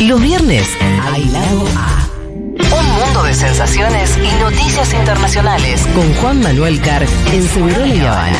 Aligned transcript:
Los 0.00 0.20
viernes, 0.20 0.68
Bailado 1.10 1.64
A. 1.76 2.08
Un 2.78 2.86
mundo 3.04 3.22
de 3.24 3.34
sensaciones 3.34 4.16
y 4.18 4.40
noticias 4.42 4.92
internacionales 4.94 5.86
con 5.94 6.12
Juan 6.14 6.40
Manuel 6.42 6.80
Carr 6.80 7.04
en 7.32 7.42
Segurola 7.48 7.86
y 7.86 8.00
Habana. 8.00 8.38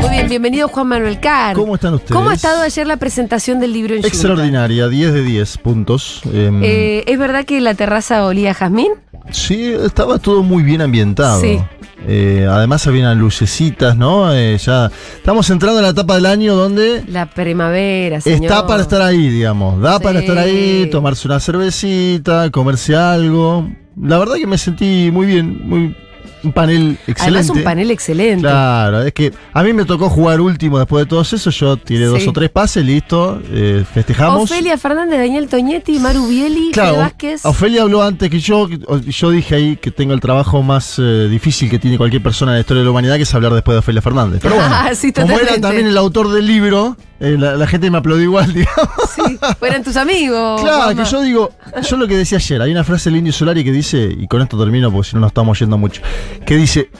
Muy 0.00 0.10
bien, 0.10 0.28
bienvenido 0.28 0.68
Juan 0.68 0.88
Manuel 0.88 1.20
Carr. 1.20 1.54
¿Cómo 1.54 1.74
están 1.76 1.94
ustedes? 1.94 2.12
¿Cómo 2.12 2.30
ha 2.30 2.34
estado 2.34 2.62
ayer 2.62 2.86
la 2.86 2.96
presentación 2.96 3.60
del 3.60 3.72
libro 3.72 3.94
en? 3.94 4.04
Extraordinaria, 4.04 4.88
10 4.88 5.12
de 5.12 5.22
10 5.22 5.58
puntos. 5.58 6.20
Em, 6.32 6.62
Eh, 6.62 7.04
¿Es 7.06 7.18
verdad 7.18 7.44
que 7.44 7.60
la 7.60 7.74
terraza 7.74 8.24
olía 8.26 8.50
a 8.50 8.54
jazmín? 8.54 8.92
Sí, 9.34 9.64
estaba 9.64 10.18
todo 10.18 10.42
muy 10.42 10.62
bien 10.62 10.80
ambientado. 10.80 11.40
Sí. 11.40 11.58
Eh, 12.06 12.46
además 12.50 12.86
habían 12.86 13.18
lucecitas, 13.18 13.96
¿no? 13.96 14.34
Eh, 14.34 14.58
ya 14.58 14.90
estamos 15.16 15.48
entrando 15.48 15.78
en 15.78 15.84
la 15.84 15.90
etapa 15.90 16.16
del 16.16 16.26
año 16.26 16.54
donde 16.54 17.02
La 17.08 17.26
primavera, 17.30 18.20
señor. 18.20 18.42
está 18.44 18.66
para 18.66 18.82
estar 18.82 19.00
ahí, 19.00 19.28
digamos. 19.28 19.80
Da 19.80 19.98
para 19.98 20.20
estar 20.20 20.36
ahí, 20.36 20.88
tomarse 20.90 21.26
una 21.26 21.40
cervecita, 21.40 22.50
comerse 22.50 22.94
algo. 22.94 23.68
La 24.00 24.18
verdad 24.18 24.34
que 24.36 24.46
me 24.46 24.58
sentí 24.58 25.10
muy 25.12 25.26
bien, 25.26 25.66
muy 25.66 25.96
un 26.44 26.52
panel 26.52 26.98
excelente. 27.06 27.22
Además, 27.22 27.50
un 27.50 27.62
panel 27.64 27.90
excelente. 27.90 28.42
Claro, 28.42 29.02
es 29.02 29.12
que 29.12 29.32
a 29.52 29.62
mí 29.62 29.72
me 29.72 29.84
tocó 29.84 30.08
jugar 30.10 30.40
último 30.40 30.78
después 30.78 31.04
de 31.04 31.08
todos 31.08 31.32
esos. 31.32 31.58
Yo 31.58 31.76
tiré 31.76 32.04
dos 32.06 32.26
o 32.26 32.32
tres 32.32 32.50
pases, 32.50 32.84
listo, 32.84 33.40
eh, 33.50 33.84
festejamos. 33.92 34.50
Ofelia 34.50 34.76
Fernández, 34.78 35.18
Daniel 35.18 35.48
Toñetti, 35.48 35.98
Maru 35.98 36.28
Bieli, 36.28 36.70
Claro, 36.72 36.98
Vázquez. 36.98 37.44
Ofelia 37.44 37.82
habló 37.82 38.02
antes 38.02 38.30
que 38.30 38.40
yo. 38.40 38.68
Yo 38.68 39.30
dije 39.30 39.54
ahí 39.54 39.76
que 39.76 39.90
tengo 39.90 40.12
el 40.14 40.20
trabajo 40.20 40.62
más 40.62 40.96
eh, 40.98 41.28
difícil 41.30 41.70
que 41.70 41.78
tiene 41.78 41.96
cualquier 41.98 42.22
persona 42.22 42.52
en 42.52 42.56
la 42.56 42.60
historia 42.60 42.80
de 42.80 42.84
la 42.84 42.90
humanidad, 42.90 43.16
que 43.16 43.22
es 43.22 43.34
hablar 43.34 43.52
después 43.54 43.74
de 43.74 43.78
Ofelia 43.80 44.02
Fernández. 44.02 44.40
Pero 44.42 44.54
bueno, 44.56 44.74
Ah, 44.84 44.94
sí, 44.94 45.12
como 45.12 45.38
era 45.38 45.58
también 45.60 45.86
el 45.86 45.96
autor 45.96 46.30
del 46.30 46.46
libro, 46.46 46.96
eh, 47.20 47.36
la, 47.38 47.56
la 47.56 47.66
gente 47.66 47.90
me 47.90 47.98
aplaudió 47.98 48.24
igual, 48.24 48.52
digamos. 48.54 48.90
Sí, 49.14 49.38
fueran 49.58 49.82
tus 49.82 49.96
amigos. 49.96 50.60
Claro, 50.60 50.94
que 50.96 51.04
yo 51.08 51.22
digo, 51.22 51.50
yo 51.88 51.96
lo 51.96 52.06
que 52.06 52.16
decía 52.16 52.38
ayer, 52.38 52.60
hay 52.60 52.70
una 52.72 52.84
frase 52.84 53.08
del 53.08 53.18
Indio 53.18 53.32
Solari 53.32 53.64
que 53.64 53.72
dice, 53.72 54.14
y 54.18 54.26
con 54.26 54.42
esto 54.42 54.58
termino 54.58 54.90
porque 54.92 55.08
si 55.10 55.14
no 55.16 55.20
nos 55.20 55.28
estamos 55.28 55.58
yendo 55.58 55.78
mucho, 55.78 56.02
que 56.46 56.56
dice, 56.56 56.90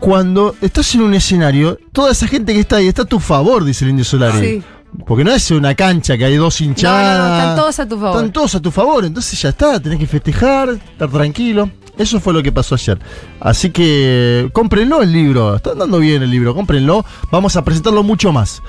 cuando 0.00 0.54
estás 0.60 0.94
en 0.94 1.02
un 1.02 1.14
escenario, 1.14 1.78
toda 1.92 2.12
esa 2.12 2.26
gente 2.26 2.52
que 2.52 2.60
está 2.60 2.76
ahí 2.76 2.86
está 2.88 3.02
a 3.02 3.06
tu 3.06 3.20
favor, 3.20 3.64
dice 3.64 3.84
el 3.84 3.90
Indio 3.90 4.04
Solari. 4.04 4.38
Sí. 4.38 4.62
Porque 5.06 5.22
no 5.22 5.32
es 5.32 5.50
una 5.50 5.74
cancha 5.74 6.16
que 6.16 6.24
hay 6.24 6.36
dos 6.36 6.60
No, 6.60 6.66
no, 6.66 6.70
hinchadas. 6.70 7.18
no, 7.18 7.36
están 7.36 7.56
todos 7.56 7.78
a 7.80 7.88
tu 7.88 7.96
favor. 7.98 8.16
Están 8.16 8.32
todos 8.32 8.54
a 8.54 8.60
tu 8.60 8.70
favor, 8.70 9.04
entonces 9.04 9.40
ya 9.40 9.50
está, 9.50 9.78
tenés 9.80 9.98
que 9.98 10.06
festejar, 10.06 10.70
estar 10.70 11.10
tranquilo. 11.10 11.70
Eso 11.98 12.20
fue 12.20 12.32
lo 12.32 12.42
que 12.42 12.52
pasó 12.52 12.74
ayer. 12.76 12.98
Así 13.40 13.70
que 13.70 14.48
cómprenlo 14.52 15.02
el 15.02 15.12
libro, 15.12 15.56
está 15.56 15.72
andando 15.72 15.98
bien 15.98 16.22
el 16.22 16.30
libro, 16.30 16.54
cómprenlo. 16.54 17.04
Vamos 17.30 17.56
a 17.56 17.64
presentarlo 17.64 18.02
mucho 18.02 18.32
más. 18.32 18.62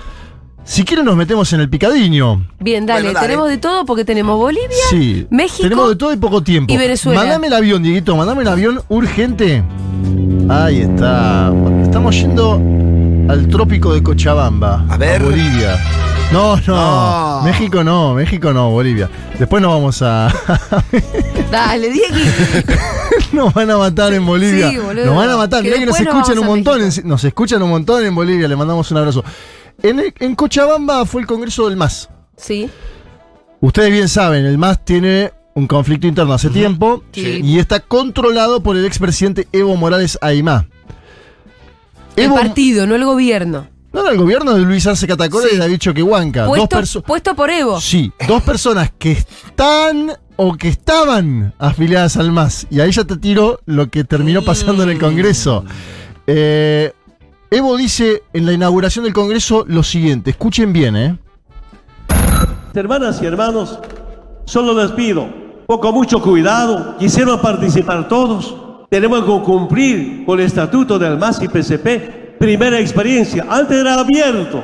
Si 0.63 0.83
quieren 0.85 1.05
nos 1.05 1.15
metemos 1.15 1.52
en 1.53 1.61
el 1.61 1.69
picadiño. 1.69 2.45
Bien, 2.59 2.85
dale, 2.85 3.02
Bueno, 3.02 3.13
dale. 3.15 3.27
tenemos 3.27 3.49
de 3.49 3.57
todo 3.57 3.85
porque 3.85 4.05
tenemos 4.05 4.38
Bolivia, 4.38 4.67
Sí. 4.91 5.25
México 5.31 5.63
Tenemos 5.63 5.89
de 5.89 5.95
todo 5.95 6.13
y 6.13 6.17
poco 6.17 6.43
tiempo. 6.43 6.71
y 6.71 6.77
Venezuela. 6.77 7.21
Mandame 7.21 7.47
el 7.47 7.53
avión, 7.53 7.81
Dieguito, 7.81 8.15
mandame 8.15 8.43
el 8.43 8.47
avión 8.49 8.81
urgente. 8.89 9.63
Ahí 10.47 10.81
está. 10.81 11.52
Estamos 11.83 12.15
yendo 12.15 12.61
al 13.30 13.47
trópico 13.47 13.93
de 13.93 14.03
Cochabamba. 14.03 14.85
A 14.89 14.97
ver. 14.97 15.23
Bolivia. 15.23 15.75
No, 16.31 16.55
no, 16.57 17.39
No. 17.39 17.41
México 17.43 17.83
no, 17.83 18.13
México 18.13 18.53
no, 18.53 18.69
Bolivia. 18.69 19.09
Después 19.39 19.63
nos 19.63 19.71
vamos 19.73 20.02
a. 20.03 20.31
Dale, 21.52 21.89
Diego. 21.89 22.15
nos 23.31 23.52
van 23.53 23.71
a 23.71 23.77
matar 23.77 24.13
en 24.13 24.23
Bolivia. 24.23 24.69
Sí, 24.69 24.77
boludo. 24.77 25.05
nos 25.07 25.15
van 25.15 25.30
a 25.31 25.37
matar. 25.37 25.63
Que 25.63 25.69
Mirá 25.69 25.80
que 25.80 25.85
nos 25.87 25.99
escuchan 25.99 26.37
un 26.37 26.45
montón. 26.45 26.81
En, 26.81 26.91
nos 27.05 27.23
escuchan 27.23 27.61
un 27.63 27.69
montón 27.71 28.05
en 28.05 28.13
Bolivia. 28.13 28.47
Le 28.47 28.55
mandamos 28.55 28.91
un 28.91 28.97
abrazo. 28.97 29.23
En, 29.83 30.35
Cochabamba 30.35 31.05
fue 31.05 31.22
el 31.22 31.27
Congreso 31.27 31.67
del 31.69 31.77
MAS. 31.77 32.09
Sí. 32.37 32.70
Ustedes 33.61 33.92
bien 33.92 34.08
saben, 34.09 34.45
el 34.45 34.58
MAS 34.58 34.83
tiene 34.86 35.31
un 35.54 35.67
conflicto 35.67 36.08
interno 36.08 36.33
hace 36.33 36.49
tiempo 36.49 37.04
Sí. 37.11 37.42
y 37.43 37.59
está 37.59 37.80
controlado 37.81 38.61
por 38.64 38.77
el 38.77 38.86
expresidente 38.86 39.48
Evo 39.52 39.76
Morales 39.76 40.17
Aymá. 40.21 40.67
El 42.15 42.30
Evo- 42.30 42.36
partido, 42.36 42.86
no 42.87 42.95
el 42.95 43.04
gobierno. 43.05 43.67
no 43.92 44.02
era 44.02 44.11
el 44.11 44.17
gobierno 44.17 44.54
de 44.54 44.61
Luis 44.61 44.86
Arce 44.87 45.08
Catacora 45.08 45.48
Sí. 45.49 45.55
y 45.55 45.58
David 45.58 45.77
Choquehuanca. 45.80 46.43
Dos 46.43 46.49
Puesto, 46.58 46.77
perso- 46.77 47.02
puesto 47.04 47.36
por 47.36 47.49
Evo. 47.49 47.80
Sí, 47.81 48.11
dos 48.27 48.42
personas 48.43 48.92
que 48.98 49.11
están 49.14 50.11
o 50.36 50.55
que 50.55 50.70
estaban 50.70 51.54
afiliadas 51.58 52.15
al 52.17 52.31
MAS. 52.31 52.67
Y 52.70 52.80
ahí 52.80 52.92
ya 52.92 53.04
te 53.04 53.17
tiro 53.17 53.59
lo 53.65 53.89
que 53.89 54.04
terminó 54.05 54.42
pasando 54.43 54.83
en 54.83 54.89
el 54.92 54.99
Congreso. 54.99 55.65
Eh, 56.27 56.93
Evo 57.52 57.77
dice 57.77 58.21
en 58.32 58.45
la 58.45 58.54
inauguración 58.54 59.05
del 59.05 59.14
Congreso 59.14 59.65
lo 59.67 59.82
siguiente, 59.82 60.30
escuchen 60.30 60.71
bien, 60.71 60.95
¿eh? 60.95 61.17
Hermanas 62.76 63.20
y 63.23 63.26
hermanos, 63.26 63.80
solo 64.45 64.80
les 64.80 64.92
pido, 64.92 65.27
poco 65.65 65.92
mucho 65.92 66.21
cuidado, 66.21 66.95
quisieron 66.99 67.42
participar 67.42 68.08
todos, 68.08 68.55
tenemos 68.92 69.21
que 69.21 69.43
cumplir 69.43 70.26
con 70.27 70.39
el 70.39 70.45
estatuto 70.45 70.99
del 70.99 71.17
MAS 71.17 71.42
y 71.42 71.48
PCP, 71.48 72.37
primera 72.37 72.80
experiencia, 72.80 73.48
antes 73.49 73.80
era 73.80 73.95
abierto, 73.95 74.64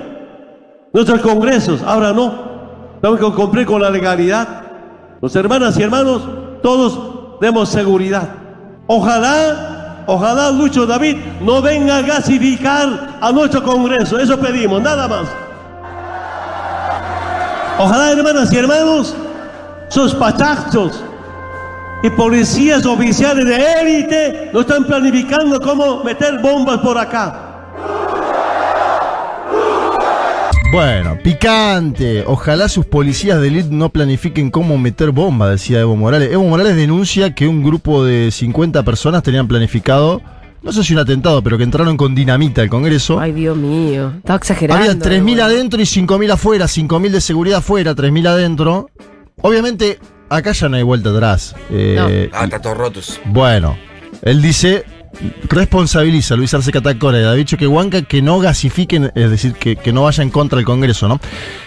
nuestros 0.93 1.21
congresos, 1.21 1.81
ahora 1.81 2.13
no, 2.13 2.99
tenemos 3.01 3.19
que 3.19 3.35
cumplir 3.35 3.65
con 3.65 3.81
la 3.81 3.89
legalidad, 3.89 4.61
los 5.23 5.35
hermanas 5.35 5.75
y 5.79 5.81
hermanos, 5.81 6.21
todos 6.61 7.39
demos 7.41 7.67
seguridad, 7.67 8.29
ojalá, 8.85 9.74
ojalá 10.05 10.51
Lucho 10.51 10.85
David 10.85 11.17
no 11.41 11.61
venga 11.61 11.97
a 11.97 12.01
gasificar 12.01 13.17
a 13.21 13.31
nuestro 13.31 13.63
congreso, 13.63 14.19
eso 14.19 14.39
pedimos, 14.39 14.81
nada 14.81 15.07
más. 15.07 15.27
Ojalá, 17.77 18.11
hermanas 18.11 18.51
y 18.53 18.57
hermanos, 18.57 19.15
sus 19.89 20.13
pachachos 20.15 21.03
y 22.03 22.09
policías 22.11 22.85
oficiales 22.85 23.45
de 23.45 23.73
élite 23.81 24.49
no 24.53 24.61
están 24.61 24.85
planificando 24.85 25.59
cómo 25.59 26.03
meter 26.03 26.39
bombas 26.39 26.79
por 26.79 26.97
acá. 26.97 27.44
Bueno, 30.71 31.17
picante. 31.23 32.23
Ojalá 32.27 32.67
sus 32.67 32.85
policías 32.85 33.39
de 33.39 33.47
élite 33.47 33.69
no 33.71 33.89
planifiquen 33.89 34.51
cómo 34.51 34.77
meter 34.77 35.11
bomba, 35.11 35.49
decía 35.49 35.79
Evo 35.79 35.95
Morales. 35.95 36.31
Evo 36.31 36.43
Morales 36.43 36.75
denuncia 36.75 37.33
que 37.33 37.47
un 37.47 37.63
grupo 37.63 38.03
de 38.03 38.29
50 38.31 38.83
personas 38.83 39.23
tenían 39.23 39.47
planificado, 39.47 40.21
no 40.61 40.71
sé 40.73 40.83
si 40.83 40.93
un 40.93 40.99
atentado, 40.99 41.41
pero 41.41 41.57
que 41.57 41.63
entraron 41.63 41.95
con 41.95 42.13
dinamita 42.13 42.61
al 42.61 42.69
Congreso. 42.69 43.19
Ay, 43.19 43.31
Dios 43.31 43.55
mío. 43.55 44.13
Estaba 44.17 44.37
exagerando. 44.37 44.83
Había 44.91 44.99
3.000 44.99 45.31
Evo. 45.37 45.43
adentro 45.43 45.81
y 45.81 45.85
5.000 45.85 46.31
afuera, 46.31 46.65
5.000 46.65 47.09
de 47.11 47.21
seguridad 47.21 47.59
afuera, 47.59 47.95
3.000 47.95 48.27
adentro. 48.27 48.89
Obviamente, 49.41 49.99
acá 50.29 50.51
ya 50.51 50.67
no 50.67 50.75
hay 50.75 50.83
vuelta 50.83 51.11
atrás. 51.11 51.55
Eh, 51.69 52.29
Ah, 52.33 52.43
está 52.45 52.59
todos 52.59 52.77
rotos. 52.77 53.21
Bueno, 53.25 53.77
él 54.23 54.41
dice, 54.41 54.83
responsabiliza 55.49 56.33
a 56.33 56.37
Luis 56.37 56.53
Arce 56.53 56.71
Catacora 56.71 57.19
y 57.19 57.23
a 57.23 57.27
David 57.27 57.45
Choquehuanca 57.45 58.01
que 58.03 58.21
no 58.21 58.39
gasifiquen, 58.39 59.11
es 59.15 59.29
decir, 59.29 59.53
que, 59.53 59.75
que 59.75 59.93
no 59.93 60.03
vayan 60.03 60.29
contra 60.29 60.59
el 60.59 60.65
Congreso, 60.65 61.07
¿no? 61.07 61.19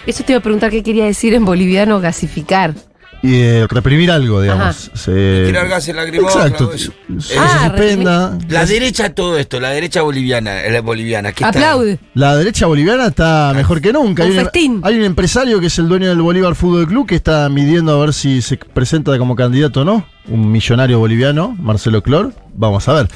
Eso 0.05 0.23
te 0.23 0.33
iba 0.33 0.39
a 0.39 0.43
preguntar 0.43 0.71
qué 0.71 0.83
quería 0.83 1.05
decir 1.05 1.33
en 1.33 1.45
boliviano 1.45 1.99
gasificar. 1.99 2.73
Y 3.21 3.35
eh, 3.41 3.67
reprimir 3.69 4.11
algo, 4.11 4.41
digamos. 4.41 4.91
Se- 4.93 5.43
Tirar 5.45 5.67
gas 5.67 5.87
en 5.89 5.95
la 5.97 6.03
Exacto. 6.05 6.71
eso. 6.71 6.93
Se 7.19 7.37
Ah, 7.37 7.65
suspenda. 7.67 8.37
La 8.47 8.65
derecha 8.65 9.13
todo 9.13 9.37
esto, 9.37 9.59
la 9.59 9.71
derecha 9.71 10.01
boliviana, 10.03 10.63
eh, 10.63 10.71
la 10.71 10.81
boliviana. 10.81 11.33
Aplaude. 11.41 11.99
La 12.13 12.35
derecha 12.37 12.65
boliviana 12.67 13.07
está 13.07 13.51
mejor 13.53 13.81
que 13.81 13.91
nunca. 13.91 14.23
Un 14.23 14.31
Hay 14.31 14.37
un, 14.37 14.43
festín. 14.43 14.81
hay 14.83 14.97
un 14.97 15.03
empresario 15.03 15.59
que 15.59 15.67
es 15.67 15.77
el 15.79 15.89
dueño 15.89 16.07
del 16.07 16.21
Bolívar 16.21 16.55
Fútbol 16.55 16.87
Club 16.87 17.07
que 17.07 17.15
está 17.15 17.49
midiendo 17.49 17.93
a 17.97 18.05
ver 18.05 18.13
si 18.13 18.41
se 18.41 18.55
presenta 18.57 19.17
como 19.17 19.35
candidato 19.35 19.81
o 19.81 19.85
no. 19.85 20.05
Un 20.29 20.51
millonario 20.51 20.99
boliviano, 20.99 21.55
Marcelo 21.59 22.01
Clor. 22.01 22.33
Vamos 22.53 22.87
a 22.87 22.93
ver. 22.93 23.07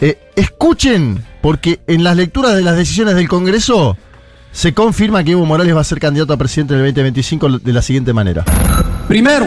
Eh, 0.00 0.18
escuchen, 0.36 1.22
porque 1.42 1.80
en 1.86 2.02
las 2.04 2.16
lecturas 2.16 2.54
de 2.54 2.62
las 2.62 2.76
decisiones 2.76 3.14
del 3.14 3.28
Congreso 3.28 3.96
se 4.52 4.74
confirma 4.74 5.22
que 5.24 5.32
Evo 5.32 5.46
Morales 5.46 5.74
va 5.74 5.80
a 5.80 5.84
ser 5.84 6.00
candidato 6.00 6.32
a 6.32 6.36
presidente 6.36 6.74
en 6.74 6.80
el 6.80 6.86
2025 6.86 7.58
de 7.58 7.72
la 7.72 7.82
siguiente 7.82 8.12
manera. 8.12 8.44
Primero, 9.06 9.46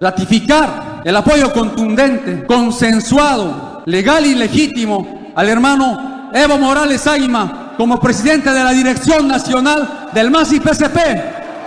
ratificar 0.00 1.02
el 1.04 1.16
apoyo 1.16 1.52
contundente, 1.52 2.44
consensuado, 2.46 3.82
legal 3.86 4.26
y 4.26 4.34
legítimo 4.34 5.32
al 5.34 5.48
hermano 5.48 6.30
Evo 6.32 6.58
Morales 6.58 7.06
Águima 7.06 7.74
como 7.76 7.98
presidente 7.98 8.50
de 8.50 8.62
la 8.62 8.72
Dirección 8.72 9.26
Nacional 9.26 10.08
del 10.12 10.30
MAS 10.30 10.52
y 10.52 10.60
PCP. 10.60 10.98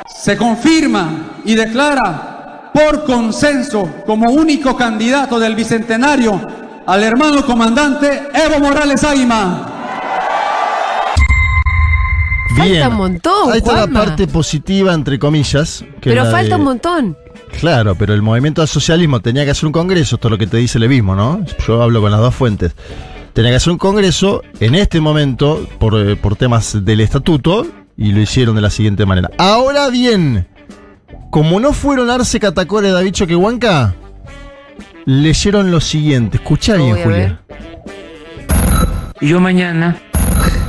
Se 0.06 0.38
confirma 0.38 1.40
y 1.46 1.56
declara 1.56 2.72
por 2.74 3.04
consenso 3.04 3.90
como 4.06 4.32
único 4.32 4.76
candidato 4.76 5.40
del 5.40 5.56
Bicentenario 5.56 6.40
al 6.86 7.04
hermano 7.04 7.46
comandante 7.46 8.30
Evo 8.34 8.60
Morales 8.60 9.04
Águima. 9.04 9.73
Falta 12.58 12.90
un 12.90 12.96
montón, 12.96 13.52
Ahí 13.52 13.58
está 13.60 13.72
Juanma. 13.74 14.00
la 14.00 14.06
parte 14.08 14.28
positiva, 14.28 14.94
entre 14.94 15.20
comillas. 15.20 15.84
que 16.02 16.10
Pero 16.10 16.24
falta 16.26 16.50
de- 16.50 16.56
un 16.56 16.64
montón. 16.64 17.18
Claro, 17.60 17.96
pero 17.96 18.14
el 18.14 18.22
movimiento 18.22 18.62
al 18.62 18.68
socialismo 18.68 19.20
tenía 19.22 19.46
que 19.46 19.52
hacer 19.52 19.66
un 19.68 19.72
congreso, 19.72 20.16
esto 20.16 20.28
es 20.28 20.32
lo 20.32 20.38
que 20.38 20.48
te 20.48 20.58
dice 20.58 20.78
el 20.80 20.90
mismo, 20.90 21.16
¿no? 21.16 21.44
Yo 21.68 21.82
hablo 21.82 22.02
con 22.02 22.12
las 22.12 22.20
dos 22.20 22.34
fuentes. 22.34 22.76
Tenía 23.34 23.52
que 23.52 23.58
hacer 23.58 23.72
un 23.72 23.78
congreso 23.80 24.42
en 24.60 24.76
este 24.76 25.02
momento 25.02 25.66
por, 25.80 25.96
eh, 26.00 26.16
por 26.16 26.36
temas 26.36 26.84
del 26.86 27.00
estatuto 27.02 27.66
y 27.98 28.12
lo 28.12 28.22
hicieron 28.22 28.56
de 28.56 28.62
la 28.62 28.70
siguiente 28.70 29.06
manera. 29.06 29.30
Ahora 29.38 29.90
bien, 29.90 30.48
como 31.32 31.60
no 31.60 31.74
fueron 31.74 32.10
Arce 32.10 32.40
Catacora 32.40 32.90
y 32.90 32.92
David 32.92 33.12
Choquehuanca, 33.14 33.96
leyeron 35.06 35.72
lo 35.72 35.80
siguiente. 35.82 36.38
Escucha 36.38 36.76
bien, 36.76 36.98
Julia. 37.04 37.40
Y 39.22 39.28
yo 39.30 39.40
mañana 39.40 39.98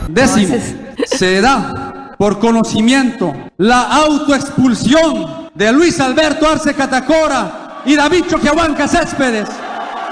Décimo, 0.09 0.57
se 1.07 1.41
da 1.41 2.15
por 2.19 2.39
conocimiento 2.39 3.33
la 3.59 3.83
autoexpulsión 3.83 5.51
de 5.55 5.73
Luis 5.73 6.01
Alberto 6.01 6.49
Arce 6.49 6.75
Catacora 6.75 7.83
y 7.85 7.95
David 7.95 8.25
Choquehuanca 8.29 8.89
Céspedes 8.89 9.49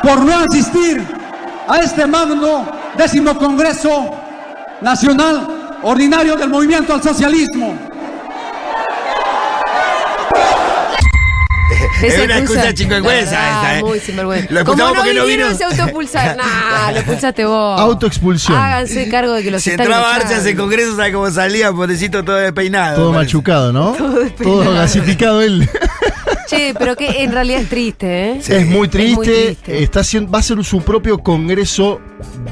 por 0.03 0.21
no 0.25 0.37
asistir 0.37 1.03
a 1.69 1.79
este 1.79 2.07
magno 2.07 2.67
décimo 2.97 3.37
Congreso 3.39 4.11
Nacional 4.81 5.79
Ordinario 5.83 6.37
del 6.37 6.49
Movimiento 6.49 6.93
al 6.95 7.03
Socialismo. 7.03 7.92
Es 12.13 12.19
una 12.25 12.39
excusa 12.39 12.75
chingüengüenza 12.75 13.31
verdad, 13.31 13.57
esta, 13.63 13.79
¿eh? 13.79 13.83
Muy 13.83 14.01
sinvergüenza. 14.01 14.53
Lo 14.53 14.65
Como 14.65 14.77
no 14.79 14.95
porque 14.95 15.15
no 15.15 15.25
vinieron, 15.25 15.49
vino. 15.49 15.59
se 15.59 15.65
autoexpulsaron. 15.65 16.37
Nah, 16.43 16.91
lo 16.93 16.97
expulsaste 16.99 17.45
vos. 17.45 17.81
Autoexpulsión. 17.81 18.57
Háganse 18.59 19.09
cargo 19.09 19.33
de 19.35 19.43
que 19.43 19.51
los 19.51 19.63
Si 19.63 19.71
están 19.71 19.87
entraba 19.87 20.15
Arce 20.15 20.27
a 20.27 20.31
echando. 20.31 20.49
ese 20.49 20.57
congreso, 20.57 20.97
¿sabe 20.97 21.13
cómo 21.13 21.31
salía? 21.31 21.73
Pobrecito 21.73 22.25
todo 22.25 22.37
despeinado. 22.37 22.97
Todo 22.97 23.13
parece. 23.13 23.27
machucado, 23.27 23.73
¿no? 23.73 23.93
Todo 23.99 24.21
despeinado. 24.21 24.63
Todo 24.63 24.75
gasificado 24.75 25.43
él. 25.43 25.69
Che, 26.49 26.75
pero 26.79 26.97
que 26.97 27.23
en 27.23 27.33
realidad 27.33 27.63
es 27.63 27.69
triste, 27.69 28.33
¿eh? 28.33 28.41
es 28.47 28.67
muy 28.67 28.89
triste. 28.89 29.15
muy 29.17 29.27
triste. 29.27 29.83
Está 29.83 30.01
haciendo, 30.01 30.31
va 30.31 30.41
a 30.41 30.43
ser 30.43 30.63
su 30.65 30.83
propio 30.83 31.19
congreso 31.19 32.01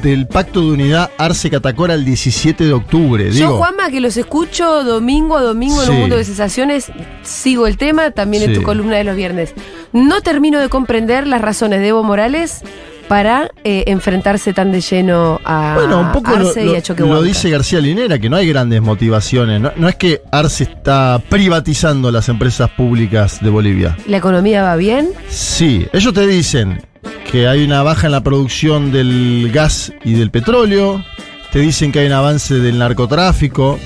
del 0.03 0.27
Pacto 0.27 0.61
de 0.61 0.67
Unidad 0.73 1.11
Arce 1.19 1.51
Catacora 1.51 1.95
el 1.95 2.05
17 2.05 2.65
de 2.65 2.73
octubre. 2.73 3.25
Yo, 3.27 3.33
Digo, 3.33 3.57
Juanma, 3.59 3.91
que 3.91 4.01
los 4.01 4.17
escucho 4.17 4.85
domingo 4.85 5.37
a 5.37 5.43
domingo 5.43 5.83
en 5.83 5.91
un 5.91 5.97
mundo 6.01 6.17
de 6.17 6.25
sensaciones, 6.25 6.91
sigo 7.23 7.67
el 7.67 7.77
tema 7.77 8.11
también 8.11 8.43
en 8.45 8.55
tu 8.55 8.63
columna 8.63 8.97
de 8.97 9.05
los 9.05 9.17
viernes. 9.17 9.55
No 9.93 10.21
termino 10.21 10.61
de 10.61 10.69
comprender 10.69 11.27
las 11.27 11.41
razones 11.41 11.81
de 11.81 11.89
Evo 11.89 12.03
Morales 12.03 12.63
para 13.09 13.51
eh, 13.65 13.83
enfrentarse 13.89 14.53
tan 14.53 14.71
de 14.71 14.81
lleno 14.81 15.41
a 15.45 15.75
Bueno, 15.75 15.99
un 16.01 16.13
poco 16.13 16.31
lo, 16.31 16.47
Arce 16.49 16.65
lo- 16.65 16.73
y 16.73 16.77
a 16.77 16.81
Choquehuanca. 16.83 17.17
lo 17.17 17.23
dice 17.25 17.51
García 17.51 17.81
Linera, 17.81 18.21
que 18.21 18.31
no 18.31 18.37
hay 18.37 18.47
grandes 18.49 18.81
motivaciones. 18.83 19.61
No, 19.61 19.73
no 19.75 19.89
es 19.89 19.97
que 19.97 20.23
Arce 20.31 20.63
está 20.63 21.21
privatizando 21.29 22.13
las 22.13 22.29
empresas 22.29 22.71
públicas 22.71 23.39
de 23.43 23.51
Bolivia. 23.51 23.97
¿La 24.07 24.19
economía 24.19 24.63
va 24.63 24.77
bien? 24.77 25.09
Sí, 25.29 25.89
ellos 25.93 26.15
te 26.15 26.25
dicen 26.29 26.83
que 27.31 27.47
hay 27.47 27.65
una 27.65 27.83
baja 27.83 28.07
en 28.07 28.13
la 28.13 28.23
producción 28.23 28.93
del 28.93 29.51
gas 29.53 29.93
y 30.05 30.15
del 30.15 30.31
petróleo. 30.31 31.05
Te 31.53 31.59
dicen 31.61 31.91
que 31.93 32.01
hay 32.01 32.07
un 32.07 32.13
avance 32.13 32.55
del 32.55 32.79
narcotráfico. 32.79 33.79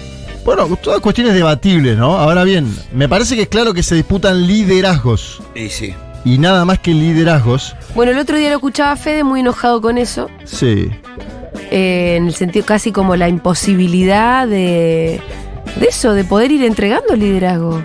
Bueno, 0.45 0.67
todas 0.83 1.01
cuestiones 1.01 1.35
debatibles, 1.35 1.97
¿no? 1.97 2.17
Ahora 2.19 2.45
bien, 2.45 2.67
me 2.93 3.09
parece 3.09 3.35
que 3.37 3.43
es 3.43 3.49
claro 3.49 3.73
que 3.73 3.83
se 3.83 3.95
disputan 3.95 4.47
liderazgos. 4.47 5.43
Y 5.55 5.69
sí. 5.69 5.95
Y 6.27 6.39
nada 6.39 6.65
más 6.65 6.79
que 6.79 6.93
liderazgos. 6.93 7.75
Bueno, 7.95 8.13
el 8.13 8.19
otro 8.19 8.37
día 8.37 8.49
lo 8.51 8.57
escuchaba 8.57 8.93
a 8.93 8.97
Fede 8.97 9.25
muy 9.25 9.41
enojado 9.41 9.81
con 9.81 9.97
eso, 9.99 10.29
Sí. 10.45 10.91
eh, 11.71 12.17
en 12.17 12.27
el 12.27 12.35
sentido 12.35 12.65
casi 12.67 12.93
como 12.93 13.17
la 13.17 13.29
imposibilidad 13.29 14.47
de, 14.49 15.21
de 15.81 15.87
eso, 15.87 16.13
de 16.13 16.25
poder 16.25 16.51
ir 16.53 16.63
entregando 16.65 17.15
liderazgo 17.17 17.83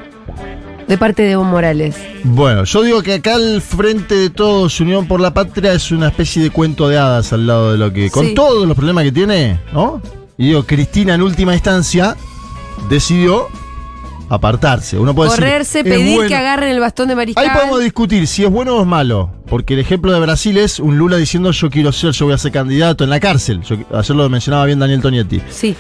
de 0.90 0.98
parte 0.98 1.22
de 1.24 1.32
Evo 1.32 1.46
Morales. 1.46 1.96
Bueno, 2.26 2.66
yo 2.66 2.82
digo 2.82 3.02
que 3.02 3.14
acá 3.14 3.36
el 3.36 3.62
frente 3.62 4.16
de 4.16 4.30
todos, 4.30 4.78
Unión 4.82 5.08
por 5.08 5.22
la 5.22 5.34
Patria, 5.34 5.72
es 5.72 5.92
una 5.92 6.08
especie 6.10 6.42
de 6.44 6.50
cuento 6.50 6.90
de 6.90 6.98
hadas 6.98 7.32
al 7.32 7.48
lado 7.48 7.72
de 7.72 7.78
lo 7.78 7.94
que. 7.94 8.10
Con 8.12 8.26
Sí. 8.26 8.34
todos 8.34 8.68
los 8.68 8.76
problemas 8.76 9.06
que 9.06 9.12
tiene, 9.14 9.60
¿no? 9.72 10.02
Y 10.38 10.48
digo, 10.48 10.66
Cristina 10.66 11.14
en 11.16 11.22
última 11.22 11.54
instancia 11.54 12.18
decidió 12.90 13.48
apartarse. 14.30 14.98
Uno 14.98 15.14
puede 15.16 15.30
Correrse, 15.32 15.84
decir, 15.84 15.92
pedir 15.94 16.16
bueno. 16.16 16.30
que 16.30 16.36
agarren 16.36 16.70
el 16.70 16.80
bastón 16.80 17.08
de 17.08 17.16
mariscal. 17.16 17.44
Ahí 17.46 17.52
podemos 17.56 17.82
discutir 17.82 18.28
si 18.28 18.44
es 18.44 18.50
bueno 18.52 18.76
o 18.78 18.82
es 18.82 18.88
malo. 18.88 19.32
Porque 19.48 19.74
el 19.74 19.80
ejemplo 19.80 20.12
de 20.12 20.20
Brasil 20.20 20.58
es 20.58 20.80
un 20.80 20.98
Lula 20.98 21.18
diciendo 21.18 21.52
yo 21.52 21.70
quiero 21.70 21.92
ser, 21.92 22.12
yo 22.12 22.26
voy 22.26 22.36
a 22.36 22.38
ser 22.38 22.52
candidato 22.52 23.04
en 23.04 23.10
la 23.10 23.20
cárcel. 23.20 23.62
Yo- 23.64 23.78
ayer 23.98 24.16
lo 24.16 24.30
mencionaba 24.30 24.66
bien 24.66 24.78
Daniel 24.80 25.02
Tonietti. 25.02 25.42
Sí. 25.50 25.76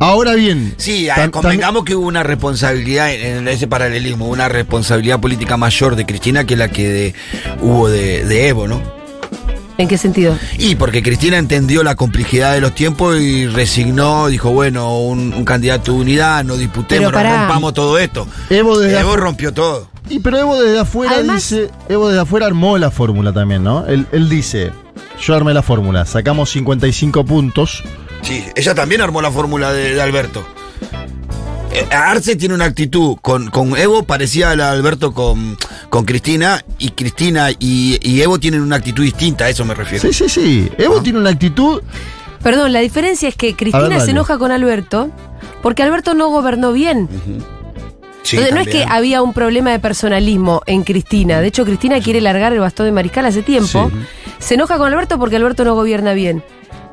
Ahora 0.00 0.34
bien. 0.34 0.74
Sí, 0.78 1.08
convengamos 1.30 1.84
que 1.84 1.94
hubo 1.94 2.06
una 2.06 2.22
responsabilidad 2.22 3.12
en 3.12 3.46
ese 3.48 3.66
paralelismo, 3.68 4.28
una 4.28 4.48
responsabilidad 4.48 5.20
política 5.20 5.56
mayor 5.58 5.94
de 5.94 6.06
Cristina 6.06 6.44
que 6.44 6.56
la 6.56 6.68
que 6.68 6.88
de- 6.88 7.14
hubo 7.60 7.88
de, 7.90 8.24
de 8.24 8.48
Evo, 8.48 8.66
¿no? 8.66 8.80
¿En 9.76 9.88
qué 9.88 9.96
sentido? 9.98 10.36
Y 10.58 10.74
porque 10.74 11.02
Cristina 11.02 11.36
entendió 11.38 11.82
la 11.82 11.94
complejidad 11.96 12.52
de 12.54 12.60
los 12.60 12.74
tiempos 12.74 13.18
y 13.20 13.46
resignó, 13.46 14.28
dijo, 14.28 14.50
bueno, 14.52 14.98
un, 15.00 15.32
un 15.32 15.44
candidato 15.44 15.92
de 15.92 15.98
unidad, 16.00 16.44
no 16.44 16.56
disputemos, 16.56 17.12
pará. 17.12 17.38
rompamos 17.40 17.72
todo 17.74 17.98
esto. 17.98 18.26
Evo 18.50 18.78
desde 18.78 19.00
Evo 19.00 19.12
afu- 19.14 19.16
rompió 19.16 19.52
todo. 19.54 19.88
Y 20.08 20.20
pero 20.20 20.38
Evo 20.38 20.60
desde 20.60 20.78
afuera 20.80 21.12
Además- 21.14 21.36
dice, 21.50 21.70
Evo 21.90 22.08
desde 22.08 22.20
afuera 22.22 22.46
armó 22.46 22.76
la 22.78 22.90
fórmula 22.90 23.32
también, 23.32 23.62
¿no? 23.64 23.86
Él, 23.86 24.06
él 24.12 24.28
dice, 24.30 24.70
yo 25.20 25.34
armé 25.34 25.52
la 25.54 25.62
fórmula, 25.62 26.04
sacamos 26.06 26.50
55 26.50 27.24
puntos. 27.24 27.82
Sí, 28.22 28.44
ella 28.54 28.74
también 28.74 29.00
armó 29.00 29.22
la 29.22 29.30
fórmula 29.30 29.72
de, 29.72 29.94
de 29.94 30.02
Alberto. 30.02 30.44
Eh, 31.72 31.86
Arce 31.94 32.34
tiene 32.36 32.54
una 32.54 32.64
actitud 32.64 33.16
con, 33.22 33.48
con 33.50 33.76
Evo 33.76 34.02
parecida 34.02 34.50
a 34.50 34.56
la 34.56 34.66
de 34.72 34.78
Alberto 34.78 35.12
con, 35.14 35.56
con 35.88 36.04
Cristina, 36.04 36.64
y 36.78 36.90
Cristina 36.90 37.50
y, 37.58 37.98
y 38.02 38.20
Evo 38.22 38.38
tienen 38.40 38.60
una 38.60 38.76
actitud 38.76 39.04
distinta, 39.04 39.44
a 39.44 39.48
eso 39.50 39.64
me 39.64 39.74
refiero. 39.74 40.02
Sí, 40.02 40.12
sí, 40.12 40.28
sí. 40.28 40.68
Evo 40.78 40.96
Ah. 40.98 41.02
tiene 41.02 41.18
una 41.20 41.30
actitud. 41.30 41.82
Perdón, 42.42 42.72
la 42.72 42.80
diferencia 42.80 43.28
es 43.28 43.36
que 43.36 43.54
Cristina 43.54 44.00
se 44.00 44.10
enoja 44.12 44.38
con 44.38 44.50
Alberto 44.50 45.10
porque 45.62 45.82
Alberto 45.82 46.14
no 46.14 46.28
gobernó 46.28 46.72
bien. 46.72 47.08
Sí, 48.22 48.36
Entonces, 48.36 48.54
no 48.54 48.60
es 48.60 48.68
que 48.68 48.84
había 48.88 49.22
un 49.22 49.32
problema 49.32 49.70
de 49.70 49.78
personalismo 49.78 50.62
en 50.66 50.82
Cristina. 50.84 51.40
De 51.40 51.48
hecho, 51.48 51.64
Cristina 51.64 52.00
quiere 52.00 52.20
largar 52.20 52.52
el 52.52 52.60
bastón 52.60 52.86
de 52.86 52.92
mariscal 52.92 53.26
hace 53.26 53.42
tiempo. 53.42 53.90
Se 54.38 54.54
enoja 54.54 54.76
con 54.78 54.90
Alberto 54.92 55.18
porque 55.18 55.36
Alberto 55.36 55.64
no 55.64 55.74
gobierna 55.74 56.12
bien. 56.14 56.42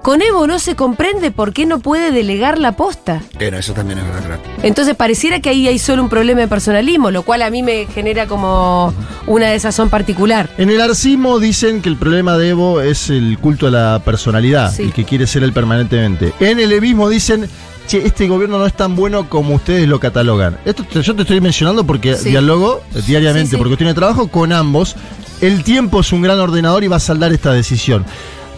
Con 0.08 0.22
Evo 0.22 0.48
no 0.48 0.58
se 0.58 0.78
comprende 0.78 1.32
por 1.32 1.52
qué 1.52 1.66
no 1.66 1.80
puede 1.80 2.12
delegar 2.12 2.60
la 2.60 2.78
posta. 2.78 3.22
Bueno, 3.34 3.58
eso 3.58 3.74
también 3.74 4.00
es 4.00 4.06
verdad, 4.06 4.24
claro. 4.26 4.42
Entonces 4.64 4.96
pareciera 4.96 5.42
que 5.42 5.50
ahí 5.50 5.68
hay 5.68 5.80
solo 5.80 6.02
un 6.02 6.08
problema 6.08 6.40
de 6.40 6.48
personalismo, 6.48 7.12
lo 7.12 7.24
cual 7.24 7.42
a 7.42 7.50
mí 7.50 7.62
me 7.62 7.88
genera 7.88 8.26
como 8.26 8.94
una 9.26 9.48
desazón 9.48 9.90
particular. 9.90 10.50
En 10.58 10.70
el 10.70 10.80
arcismo 10.80 11.40
dicen 11.40 11.82
que 11.82 11.90
el 11.90 11.98
problema 11.98 12.38
de 12.38 12.48
Evo 12.52 12.80
es 12.80 13.10
el 13.10 13.38
culto 13.38 13.68
a 13.68 13.72
la 13.72 14.02
personalidad 14.06 14.74
Sí. 14.74 14.84
y 14.84 14.92
que 14.92 15.04
quiere 15.04 15.28
ser 15.28 15.44
él 15.44 15.52
permanentemente. 15.52 16.32
En 16.40 16.62
el 16.62 16.72
evismo 16.72 17.10
dicen, 17.10 17.50
che, 17.90 18.08
este 18.08 18.30
gobierno 18.30 18.60
no 18.60 18.66
es 18.66 18.78
tan 18.78 18.96
bueno 18.96 19.28
como 19.28 19.56
ustedes 19.56 19.90
lo 19.90 20.00
catalogan. 20.00 20.58
Esto 20.64 20.86
te- 20.86 21.02
yo 21.02 21.16
te 21.18 21.24
estoy 21.24 21.42
mencionando 21.42 21.86
porque 21.86 22.16
Sí. 22.16 22.30
dialogo 22.30 22.82
diariamente, 23.08 23.48
Sí, 23.50 23.56
sí. 23.56 23.58
porque 23.58 23.76
tiene 23.76 23.94
trabajo 23.94 24.30
con 24.30 24.54
ambos. 24.54 24.96
El 25.42 25.66
tiempo 25.66 26.00
es 26.00 26.14
un 26.14 26.22
gran 26.22 26.40
ordenador 26.40 26.86
y 26.86 26.88
va 26.88 26.96
a 26.96 27.00
saldar 27.02 27.34
esta 27.34 27.52
decisión. 27.52 28.06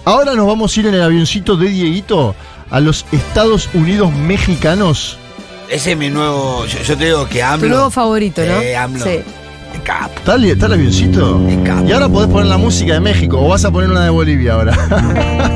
Ahora 0.09 0.33
nos 0.33 0.47
vamos 0.47 0.75
a 0.75 0.79
ir 0.79 0.87
en 0.87 0.95
el 0.95 1.03
avioncito 1.03 1.55
de 1.55 1.67
Dieguito 1.69 2.35
a 2.71 2.79
los 2.79 3.05
Estados 3.11 3.69
Unidos 3.75 4.11
mexicanos. 4.11 5.17
Ese 5.69 5.91
es 5.91 5.97
mi 5.97 6.09
nuevo. 6.09 6.65
Yo, 6.65 6.79
yo 6.81 6.97
te 6.97 7.05
digo 7.05 7.27
que 7.29 7.43
AMLO. 7.43 7.67
Tu 7.67 7.69
nuevo 7.73 7.89
favorito, 7.91 8.41
¿no? 8.43 8.59
Eh, 8.59 8.75
AMLO. 8.75 9.05
Sí. 9.05 9.19
capo. 9.83 10.11
¿Está 10.17 10.33
el, 10.33 10.45
está 10.45 10.65
el 10.65 10.73
avioncito? 10.73 11.37
Me 11.37 11.61
cago. 11.61 11.87
Y 11.87 11.91
ahora 11.91 12.09
podés 12.09 12.27
poner 12.31 12.47
la 12.47 12.57
música 12.57 12.93
de 12.93 12.99
México 13.01 13.39
o 13.39 13.49
vas 13.49 13.63
a 13.65 13.69
poner 13.71 13.87
una 13.91 14.03
de 14.03 14.09
Bolivia 14.09 14.53
ahora. 14.53 14.75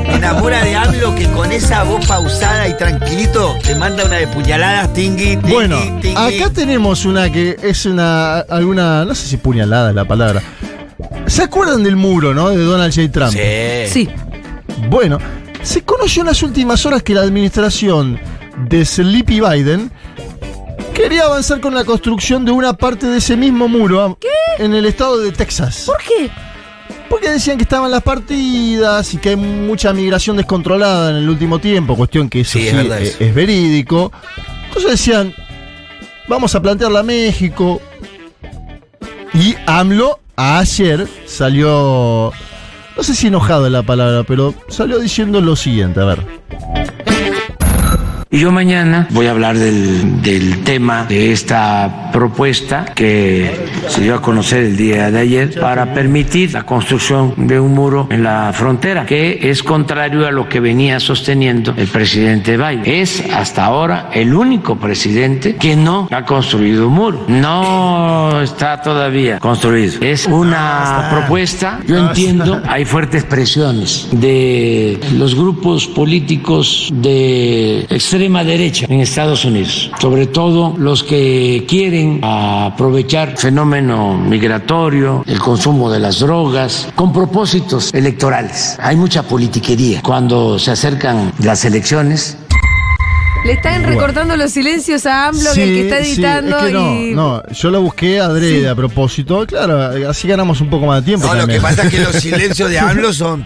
Me 0.06 0.14
enamora 0.14 0.62
de 0.62 0.76
AMLO 0.76 1.16
que 1.16 1.26
con 1.32 1.50
esa 1.50 1.82
voz 1.82 2.06
pausada 2.06 2.68
y 2.68 2.76
tranquilito 2.76 3.56
te 3.64 3.74
manda 3.74 4.04
una 4.04 4.18
de 4.18 4.28
puñaladas, 4.28 4.92
tingui, 4.92 5.30
tingui, 5.36 5.50
Bueno, 5.52 5.78
tingui. 6.00 6.14
acá 6.40 6.50
tenemos 6.54 7.04
una 7.04 7.28
que 7.32 7.56
es 7.60 7.86
una. 7.86 8.38
alguna. 8.38 9.04
no 9.04 9.16
sé 9.16 9.26
si 9.26 9.36
puñalada 9.36 9.88
es 9.90 9.96
la 9.96 10.04
palabra. 10.04 10.40
¿Se 11.26 11.42
acuerdan 11.42 11.82
del 11.82 11.96
muro, 11.96 12.34
no? 12.34 12.50
De 12.50 12.62
Donald 12.62 12.94
J. 12.94 13.10
Trump. 13.10 13.32
Sí. 13.32 13.88
Sí. 13.90 14.08
Bueno, 14.88 15.18
se 15.62 15.82
conoció 15.82 16.22
en 16.22 16.28
las 16.28 16.42
últimas 16.42 16.84
horas 16.86 17.02
que 17.02 17.14
la 17.14 17.22
administración 17.22 18.18
de 18.68 18.84
Sleepy 18.84 19.40
Biden 19.40 19.90
quería 20.94 21.24
avanzar 21.24 21.60
con 21.60 21.74
la 21.74 21.84
construcción 21.84 22.44
de 22.44 22.52
una 22.52 22.72
parte 22.74 23.06
de 23.06 23.18
ese 23.18 23.36
mismo 23.36 23.68
muro 23.68 24.18
en 24.58 24.74
el 24.74 24.86
estado 24.86 25.18
de 25.18 25.32
Texas. 25.32 25.84
¿Por 25.86 25.98
qué? 25.98 26.30
Porque 27.08 27.30
decían 27.30 27.56
que 27.56 27.62
estaban 27.64 27.90
las 27.90 28.02
partidas 28.02 29.12
y 29.14 29.18
que 29.18 29.30
hay 29.30 29.36
mucha 29.36 29.92
migración 29.92 30.36
descontrolada 30.36 31.10
en 31.10 31.16
el 31.16 31.28
último 31.28 31.58
tiempo, 31.58 31.96
cuestión 31.96 32.28
que 32.28 32.40
eso 32.40 32.58
Sí, 32.58 32.68
sí, 32.68 32.76
es 32.76 32.90
eso. 33.00 33.24
es 33.24 33.34
verídico. 33.34 34.12
Entonces 34.66 34.90
decían, 34.92 35.34
vamos 36.28 36.54
a 36.54 36.62
plantearla 36.62 37.00
a 37.00 37.04
México. 37.04 37.80
Y 39.32 39.54
AMLO 39.66 40.20
ayer 40.36 41.06
salió, 41.26 42.32
no 42.96 43.02
sé 43.02 43.14
si 43.14 43.26
enojado 43.26 43.66
es 43.66 43.72
la 43.72 43.82
palabra, 43.82 44.24
pero 44.24 44.54
salió 44.68 44.98
diciendo 44.98 45.40
lo 45.40 45.56
siguiente, 45.56 46.00
a 46.00 46.04
ver. 46.04 46.18
Y 48.34 48.40
yo 48.40 48.50
mañana 48.50 49.06
voy 49.10 49.28
a 49.28 49.30
hablar 49.30 49.56
del, 49.56 50.20
del, 50.20 50.64
tema 50.64 51.04
de 51.04 51.30
esta 51.30 52.10
propuesta 52.12 52.84
que 52.84 53.48
se 53.86 54.00
dio 54.00 54.16
a 54.16 54.20
conocer 54.20 54.64
el 54.64 54.76
día 54.76 55.08
de 55.12 55.20
ayer 55.20 55.60
para 55.60 55.94
permitir 55.94 56.52
la 56.52 56.64
construcción 56.64 57.34
de 57.36 57.60
un 57.60 57.72
muro 57.74 58.08
en 58.10 58.24
la 58.24 58.52
frontera, 58.52 59.06
que 59.06 59.38
es 59.40 59.62
contrario 59.62 60.26
a 60.26 60.32
lo 60.32 60.48
que 60.48 60.58
venía 60.58 60.98
sosteniendo 60.98 61.74
el 61.76 61.86
presidente 61.86 62.56
Biden. 62.56 62.82
Es 62.84 63.22
hasta 63.32 63.66
ahora 63.66 64.10
el 64.12 64.34
único 64.34 64.80
presidente 64.80 65.54
que 65.54 65.76
no 65.76 66.08
ha 66.10 66.24
construido 66.24 66.88
un 66.88 66.94
muro. 66.94 67.24
No 67.28 68.40
está 68.42 68.82
todavía 68.82 69.38
construido. 69.38 70.00
Es 70.00 70.26
una 70.26 71.06
propuesta, 71.08 71.78
yo 71.86 72.08
entiendo, 72.08 72.60
hay 72.66 72.84
fuertes 72.84 73.22
presiones 73.22 74.08
de 74.10 74.98
los 75.16 75.36
grupos 75.36 75.86
políticos 75.86 76.88
de 76.92 77.86
extrema 77.90 78.23
derecha 78.44 78.86
en 78.88 79.00
Estados 79.00 79.44
Unidos, 79.44 79.90
sobre 80.00 80.26
todo 80.26 80.74
los 80.78 81.04
que 81.04 81.64
quieren 81.68 82.20
aprovechar 82.22 83.36
fenómeno 83.36 84.16
migratorio, 84.16 85.24
el 85.26 85.38
consumo 85.38 85.90
de 85.90 86.00
las 86.00 86.20
drogas, 86.20 86.88
con 86.94 87.12
propósitos 87.12 87.92
electorales. 87.92 88.76
Hay 88.80 88.96
mucha 88.96 89.22
politiquería 89.22 90.02
cuando 90.02 90.58
se 90.58 90.70
acercan 90.70 91.32
las 91.38 91.64
elecciones. 91.64 92.38
Le 93.44 93.52
están 93.52 93.84
recortando 93.84 94.36
los 94.38 94.52
silencios 94.52 95.04
a 95.04 95.28
AMLO, 95.28 95.52
que 95.54 95.62
el 95.64 95.74
que 95.74 95.82
está 95.82 95.98
editando. 95.98 96.58
Sí, 96.60 96.64
es 96.64 96.72
que 96.72 96.78
no, 96.78 96.94
y... 97.02 97.14
no, 97.14 97.42
yo 97.52 97.70
lo 97.70 97.82
busqué 97.82 98.18
adrede 98.18 98.60
Sí. 98.60 98.66
a 98.66 98.74
propósito. 98.74 99.46
Claro, 99.46 100.08
así 100.08 100.26
ganamos 100.26 100.62
un 100.62 100.70
poco 100.70 100.86
más 100.86 101.02
de 101.02 101.06
tiempo. 101.10 101.26
No, 101.26 101.34
lo 101.34 101.46
que 101.46 101.60
pasa 101.60 101.82
es 101.82 101.90
que 101.90 101.98
los 102.00 102.14
silencios 102.22 102.70
de 102.70 102.78
AMLO 102.78 103.12
son. 103.12 103.44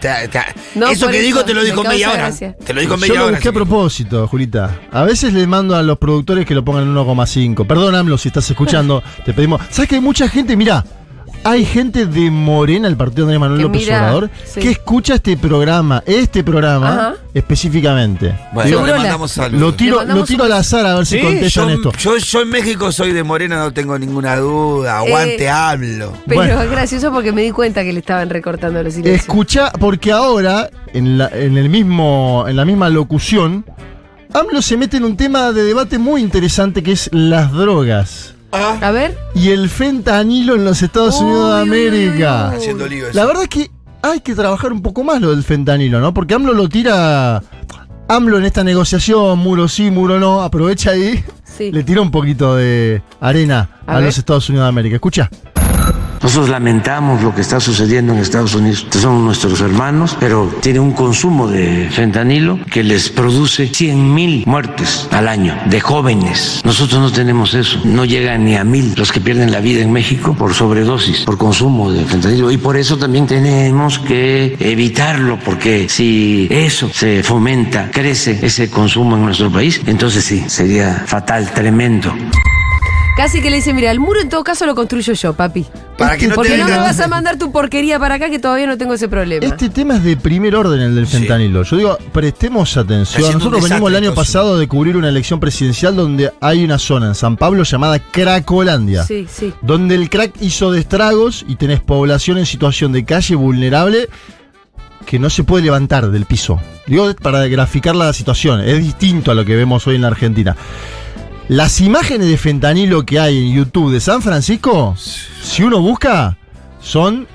No, 0.76 0.88
eso 0.88 1.08
que 1.08 1.16
eso, 1.18 1.26
dijo 1.26 1.44
te 1.44 1.52
lo 1.52 1.64
dijo 1.64 1.82
media 1.82 2.10
hora. 2.10 2.18
gracia. 2.18 2.54
Te 2.64 2.72
lo 2.74 2.80
dijo 2.80 2.94
Yo 2.94 3.00
media 3.00 3.14
lo 3.16 3.22
hora. 3.26 3.32
busqué 3.32 3.48
a 3.48 3.52
propósito, 3.52 4.28
Julita. 4.28 4.78
A 4.92 5.02
veces 5.02 5.32
le 5.32 5.46
mando 5.48 5.74
a 5.74 5.82
los 5.82 5.98
productores 5.98 6.46
que 6.46 6.54
lo 6.54 6.64
pongan 6.64 6.84
en 6.84 6.94
1,5. 6.94 7.66
Perdón, 7.66 7.96
AMLO, 7.96 8.18
si 8.18 8.28
estás 8.28 8.48
escuchando, 8.48 9.02
te 9.24 9.32
pedimos. 9.34 9.60
¿Sabes 9.70 9.88
que 9.88 9.96
hay 9.96 10.00
mucha 10.00 10.28
gente? 10.28 10.56
Mira, 10.56 10.84
hay 11.44 11.64
gente 11.64 12.06
de 12.06 12.30
Morena, 12.30 12.88
el 12.88 12.96
partido 12.96 13.26
de 13.26 13.34
Andrés 13.34 13.40
Manuel 13.40 13.58
Que 13.58 13.62
López 13.64 13.82
mira, 13.82 13.98
Obrador, 14.00 14.30
sí. 14.44 14.60
que 14.60 14.70
escucha 14.70 15.14
este 15.14 15.36
programa, 15.36 16.02
este 16.06 16.42
programa 16.44 16.88
Ajá. 16.92 17.14
específicamente. 17.34 18.34
Bueno, 18.52 18.84
le 18.86 18.92
mandamos 18.92 19.32
saludos. 19.32 19.60
Lo 19.60 19.74
tiro, 19.74 20.04
lo 20.04 20.24
tiro 20.24 20.44
un- 20.44 20.52
al 20.52 20.58
azar 20.58 20.86
a 20.86 20.94
ver 20.96 21.06
si 21.06 21.20
contestan 21.20 21.68
yo, 21.68 21.74
esto. 21.74 21.92
Yo, 21.98 22.16
yo 22.16 22.42
en 22.42 22.48
México 22.50 22.92
soy 22.92 23.12
de 23.12 23.22
Morena, 23.22 23.58
no 23.58 23.72
tengo 23.72 23.98
ninguna 23.98 24.36
duda. 24.36 24.98
Aguante, 24.98 25.44
Eh, 25.44 25.48
hablo. 25.48 26.12
Pero 26.26 26.40
Bueno. 26.40 26.62
es 26.62 26.70
gracioso 26.70 27.10
porque 27.12 27.32
me 27.32 27.42
di 27.42 27.50
cuenta 27.50 27.82
que 27.84 27.92
le 27.92 28.00
estaban 28.00 28.28
recortando 28.30 28.82
los 28.82 28.92
silencios. 28.94 29.20
Escucha, 29.20 29.70
porque 29.78 30.12
ahora, 30.12 30.70
en 30.92 31.18
la, 31.18 31.28
en 31.28 31.56
el 31.58 31.68
mismo, 31.68 32.44
en 32.48 32.56
la 32.56 32.64
misma 32.64 32.88
locución, 32.88 33.64
AMLO 34.34 34.60
se 34.60 34.76
mete 34.76 34.98
en 34.98 35.04
un 35.04 35.16
tema 35.16 35.52
de 35.52 35.62
debate 35.62 35.98
muy 35.98 36.20
interesante 36.20 36.82
que 36.82 36.92
es 36.92 37.08
las 37.12 37.50
drogas. 37.52 38.34
A 38.52 38.90
ver. 38.90 39.16
Y 39.34 39.50
el 39.50 39.68
fentanilo 39.68 40.54
en 40.54 40.64
los 40.64 40.82
Estados 40.82 41.16
Uy, 41.20 41.26
Unidos 41.26 41.54
de 41.54 41.60
América. 41.62 42.46
uy, 42.48 42.50
uy. 42.52 42.56
Haciendo 42.62 42.86
lío 42.88 43.08
eso. 43.08 43.18
La 43.18 43.26
verdad 43.26 43.42
es 43.42 43.48
que 43.48 43.70
hay 44.02 44.20
que 44.20 44.34
trabajar 44.34 44.72
un 44.72 44.80
poco 44.82 45.04
más 45.04 45.20
lo 45.20 45.30
del 45.30 45.42
fentanilo, 45.44 46.00
¿no? 46.00 46.14
Porque 46.14 46.34
AMLO 46.34 46.54
lo 46.54 46.68
tira. 46.68 47.42
AMLO 48.08 48.38
en 48.38 48.44
esta 48.46 48.64
negociación, 48.64 49.38
muro 49.38 49.68
sí, 49.68 49.90
muro 49.90 50.18
no, 50.18 50.40
aprovecha 50.42 50.92
ahí, 50.92 51.22
Sí. 51.44 51.70
le 51.72 51.82
tira 51.84 52.00
un 52.00 52.10
poquito 52.10 52.54
de 52.56 53.02
arena 53.20 53.68
A 53.86 54.00
los 54.00 54.16
Estados 54.16 54.48
Unidos 54.48 54.64
de 54.64 54.68
América. 54.70 54.94
Escucha. 54.94 55.28
Nosotros 56.22 56.48
lamentamos 56.48 57.22
lo 57.22 57.34
que 57.34 57.40
está 57.40 57.60
sucediendo 57.60 58.12
en 58.12 58.18
Estados 58.18 58.54
Unidos. 58.54 58.86
Son 58.90 59.24
nuestros 59.24 59.60
hermanos, 59.60 60.16
pero 60.18 60.52
tiene 60.60 60.80
un 60.80 60.92
consumo 60.92 61.48
de 61.48 61.88
fentanilo 61.90 62.58
que 62.70 62.82
les 62.82 63.08
produce 63.08 63.68
100 63.68 64.14
mil 64.14 64.44
muertes 64.46 65.08
al 65.12 65.28
año 65.28 65.56
de 65.66 65.80
jóvenes. 65.80 66.60
Nosotros 66.64 67.00
no 67.00 67.12
tenemos 67.12 67.54
eso. 67.54 67.80
No 67.84 68.04
llegan 68.04 68.44
ni 68.44 68.56
a 68.56 68.64
mil 68.64 68.94
los 68.96 69.12
que 69.12 69.20
pierden 69.20 69.52
la 69.52 69.60
vida 69.60 69.80
en 69.80 69.92
México 69.92 70.34
por 70.36 70.54
sobredosis, 70.54 71.22
por 71.22 71.38
consumo 71.38 71.90
de 71.92 72.04
fentanilo. 72.04 72.50
Y 72.50 72.56
por 72.56 72.76
eso 72.76 72.96
también 72.98 73.26
tenemos 73.26 73.98
que 73.98 74.56
evitarlo, 74.58 75.38
porque 75.44 75.88
si 75.88 76.48
eso 76.50 76.90
se 76.92 77.22
fomenta, 77.22 77.90
crece 77.92 78.38
ese 78.42 78.70
consumo 78.70 79.16
en 79.16 79.24
nuestro 79.24 79.50
país, 79.50 79.80
entonces 79.86 80.24
sí, 80.24 80.44
sería 80.48 81.04
fatal, 81.06 81.50
tremendo. 81.52 82.12
Casi 83.16 83.40
que 83.40 83.50
le 83.50 83.56
dice, 83.56 83.72
mira, 83.72 83.90
el 83.90 83.98
muro 83.98 84.20
en 84.20 84.28
todo 84.28 84.44
caso 84.44 84.64
lo 84.66 84.74
construyo 84.74 85.12
yo, 85.12 85.34
papi. 85.34 85.66
Para 85.98 86.16
que 86.16 86.26
no 86.28 86.30
te 86.30 86.34
Porque 86.36 86.56
no 86.56 86.64
me 86.64 86.70
vengan- 86.70 86.82
vas 86.84 87.00
a 87.00 87.08
mandar 87.08 87.36
tu 87.38 87.50
porquería 87.50 87.98
para 87.98 88.14
acá 88.14 88.30
que 88.30 88.38
todavía 88.38 88.66
no 88.66 88.78
tengo 88.78 88.94
ese 88.94 89.08
problema. 89.08 89.44
Este 89.44 89.68
tema 89.68 89.96
es 89.96 90.04
de 90.04 90.16
primer 90.16 90.54
orden, 90.54 90.80
el 90.80 90.94
del 90.94 91.06
Sí. 91.08 91.18
fentanilo. 91.18 91.64
Yo 91.64 91.76
digo, 91.76 91.98
prestemos 92.12 92.76
atención. 92.76 93.24
un 93.26 93.32
Nosotros 93.34 93.62
venimos 93.64 93.90
el 93.90 93.96
año 93.96 94.08
entonces. 94.10 94.32
pasado 94.32 94.58
de 94.58 94.68
cubrir 94.68 94.96
una 94.96 95.08
elección 95.08 95.40
presidencial 95.40 95.96
donde 95.96 96.32
hay 96.40 96.64
una 96.64 96.78
zona 96.78 97.08
en 97.08 97.14
San 97.16 97.36
Pablo 97.36 97.64
llamada 97.64 97.98
Cracolandia. 97.98 99.02
Sí, 99.02 99.26
sí. 99.28 99.52
Donde 99.60 99.96
el 99.96 100.08
crack 100.08 100.34
hizo 100.40 100.70
de 100.70 100.80
estragos 100.80 101.44
y 101.48 101.56
tenés 101.56 101.80
población 101.80 102.38
en 102.38 102.46
situación 102.46 102.92
de 102.92 103.04
calle 103.04 103.34
vulnerable 103.34 104.08
que 105.04 105.18
no 105.18 105.30
se 105.30 105.42
puede 105.42 105.64
levantar 105.64 106.10
del 106.10 106.26
piso. 106.26 106.60
Digo, 106.86 107.12
para 107.20 107.46
graficar 107.48 107.96
la 107.96 108.12
situación, 108.12 108.60
es 108.60 108.78
distinto 108.84 109.30
a 109.30 109.34
lo 109.34 109.44
que 109.44 109.56
vemos 109.56 109.86
hoy 109.86 109.96
en 109.96 110.02
la 110.02 110.08
Argentina. 110.08 110.54
Las 111.48 111.80
imágenes 111.80 112.28
de 112.28 112.36
fentanilo 112.36 113.04
que 113.06 113.18
hay 113.18 113.38
en 113.38 113.54
YouTube 113.54 113.92
de 113.92 114.00
San 114.00 114.20
Francisco, 114.20 114.94
si 115.42 115.62
uno 115.62 115.80
busca, 115.80 116.36
son 116.82 117.26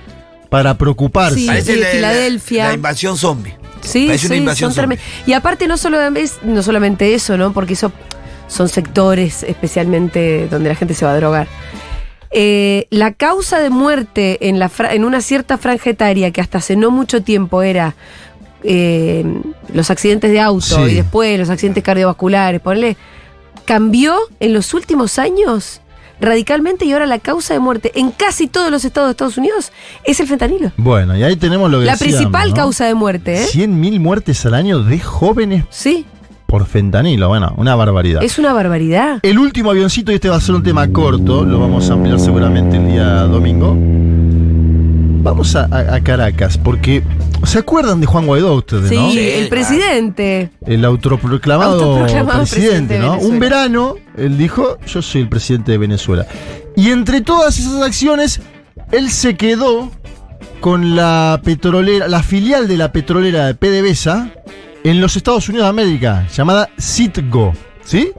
para 0.50 0.78
preocuparse. 0.78 1.40
Sí. 1.40 1.48
Parece 1.48 1.74
de 1.74 1.78
la, 1.80 1.86
la- 1.88 1.92
Filadelfia. 1.94 2.68
la 2.68 2.74
invasión 2.76 3.18
zombie. 3.18 3.56
Sí, 3.82 4.06
Parece 4.06 4.28
una 4.28 4.36
sí, 4.36 4.40
invasión 4.40 4.72
son 4.74 4.84
zombie. 4.84 5.00
Y 5.26 5.34
aparte 5.34 5.68
no 5.68 5.78
solo 5.78 6.00
es, 6.16 6.38
no 6.44 6.62
solamente 6.62 7.14
eso, 7.16 7.38
¿no? 7.38 7.54
Porque 7.54 7.74
eso 7.74 7.92
son 8.48 8.70
sectores 8.70 9.42
especialmente 9.44 10.48
donde 10.50 10.70
la 10.70 10.76
gente 10.76 10.94
se 10.94 11.06
va 11.06 11.12
a 11.14 11.16
drogar. 11.18 11.48
Eh, 12.30 12.88
la 12.92 13.14
causa 13.14 13.60
de 13.60 13.70
muerte 13.72 14.48
en, 14.48 14.60
la 14.60 14.70
fra- 14.70 14.94
en 14.94 15.06
una 15.06 15.22
cierta 15.22 15.58
franja 15.58 15.90
etaria 15.90 16.30
que 16.32 16.40
hasta 16.42 16.60
hace 16.60 16.76
no 16.76 16.92
mucho 16.92 17.24
tiempo 17.24 17.62
era 17.64 17.96
eh, 18.64 19.24
los 19.74 19.90
accidentes 19.92 20.32
de 20.32 20.40
auto 20.40 20.86
Sí. 20.86 20.92
y 20.92 20.96
después 20.96 21.38
los 21.40 21.50
accidentes 21.50 21.84
cardiovasculares, 21.84 22.62
ponle, 22.62 22.96
cambió 23.66 24.16
en 24.40 24.54
los 24.54 24.74
últimos 24.74 25.20
años 25.20 25.82
radicalmente 26.20 26.86
y 26.86 26.94
ahora 26.94 27.06
la 27.06 27.20
causa 27.20 27.54
de 27.54 27.60
muerte 27.60 27.92
en 27.96 28.12
casi 28.12 28.48
todos 28.48 28.72
los 28.72 28.86
estados 28.86 29.08
de 29.10 29.12
Estados 29.12 29.38
Unidos 29.38 29.72
es 30.06 30.20
el 30.20 30.28
fentanilo. 30.28 30.72
Bueno, 30.78 31.18
y 31.18 31.24
ahí 31.24 31.36
tenemos 31.36 31.70
lo 31.70 31.80
que 31.80 31.86
La 31.86 31.94
decíamos, 31.94 32.16
principal 32.18 32.50
¿no? 32.50 32.56
causa 32.56 32.86
de 32.86 32.94
muerte, 32.94 33.42
¿eh? 33.44 33.46
100.000 33.46 34.00
muertes 34.00 34.46
al 34.46 34.54
año 34.54 34.80
de 34.84 35.00
jóvenes 35.00 35.66
Sí, 35.70 36.06
por 36.46 36.66
fentanilo. 36.66 37.28
Bueno, 37.28 37.54
una 37.58 37.76
barbaridad. 37.76 38.24
es 38.24 38.38
una 38.40 38.54
barbaridad. 38.54 39.20
El 39.24 39.40
último 39.40 39.72
avioncito, 39.72 40.12
y 40.12 40.16
este 40.16 40.30
va 40.30 40.36
a 40.38 40.42
ser 40.42 40.56
un 40.56 40.64
tema 40.64 40.88
corto, 40.90 41.44
lo 41.44 41.60
vamos 41.60 41.90
a 41.90 41.94
ampliar 41.94 42.20
seguramente 42.20 42.78
el 42.78 42.88
día 42.88 43.24
domingo. 43.24 43.76
Vamos 45.24 45.56
a, 45.56 45.66
a- 45.72 45.96
a 45.96 46.04
Caracas, 46.04 46.58
porque 46.58 47.02
¿se 47.46 47.60
acuerdan 47.60 48.02
de 48.02 48.06
Juan 48.06 48.26
Guaidó 48.28 48.56
ustedes, 48.56 48.90
Sí, 48.90 48.96
no? 48.96 49.10
Sí, 49.10 49.20
el 49.20 49.48
presidente. 49.48 50.50
El 50.66 50.84
autoproclamado, 50.84 51.82
Autoproclamado 51.82 52.40
presidente, 52.42 52.66
presidente 52.88 52.94
de 52.96 53.00
¿no? 53.00 53.18
Un 53.20 53.40
verano, 53.40 53.96
él 54.18 54.38
dijo, 54.38 54.78
yo 54.86 55.02
soy 55.02 55.22
el 55.22 55.30
presidente 55.30 55.72
de 55.72 55.78
Venezuela. 55.78 56.26
Y 56.76 56.90
entre 56.90 57.22
todas 57.22 57.58
esas 57.58 57.82
acciones, 57.82 58.42
él 58.92 59.10
se 59.10 59.36
quedó 59.38 59.90
con 60.60 60.96
la 60.96 61.40
petrolera, 61.44 62.08
la 62.08 62.22
filial 62.22 62.68
de 62.68 62.78
la 62.78 62.92
petrolera 62.92 63.48
de 63.48 63.56
PDVSA 63.56 64.30
en 64.84 65.00
los 65.00 65.16
Estados 65.16 65.48
Unidos 65.48 65.66
de 65.66 65.70
América, 65.70 66.28
llamada 66.36 66.70
Citgo, 66.80 67.54
¿sí? 67.86 68.12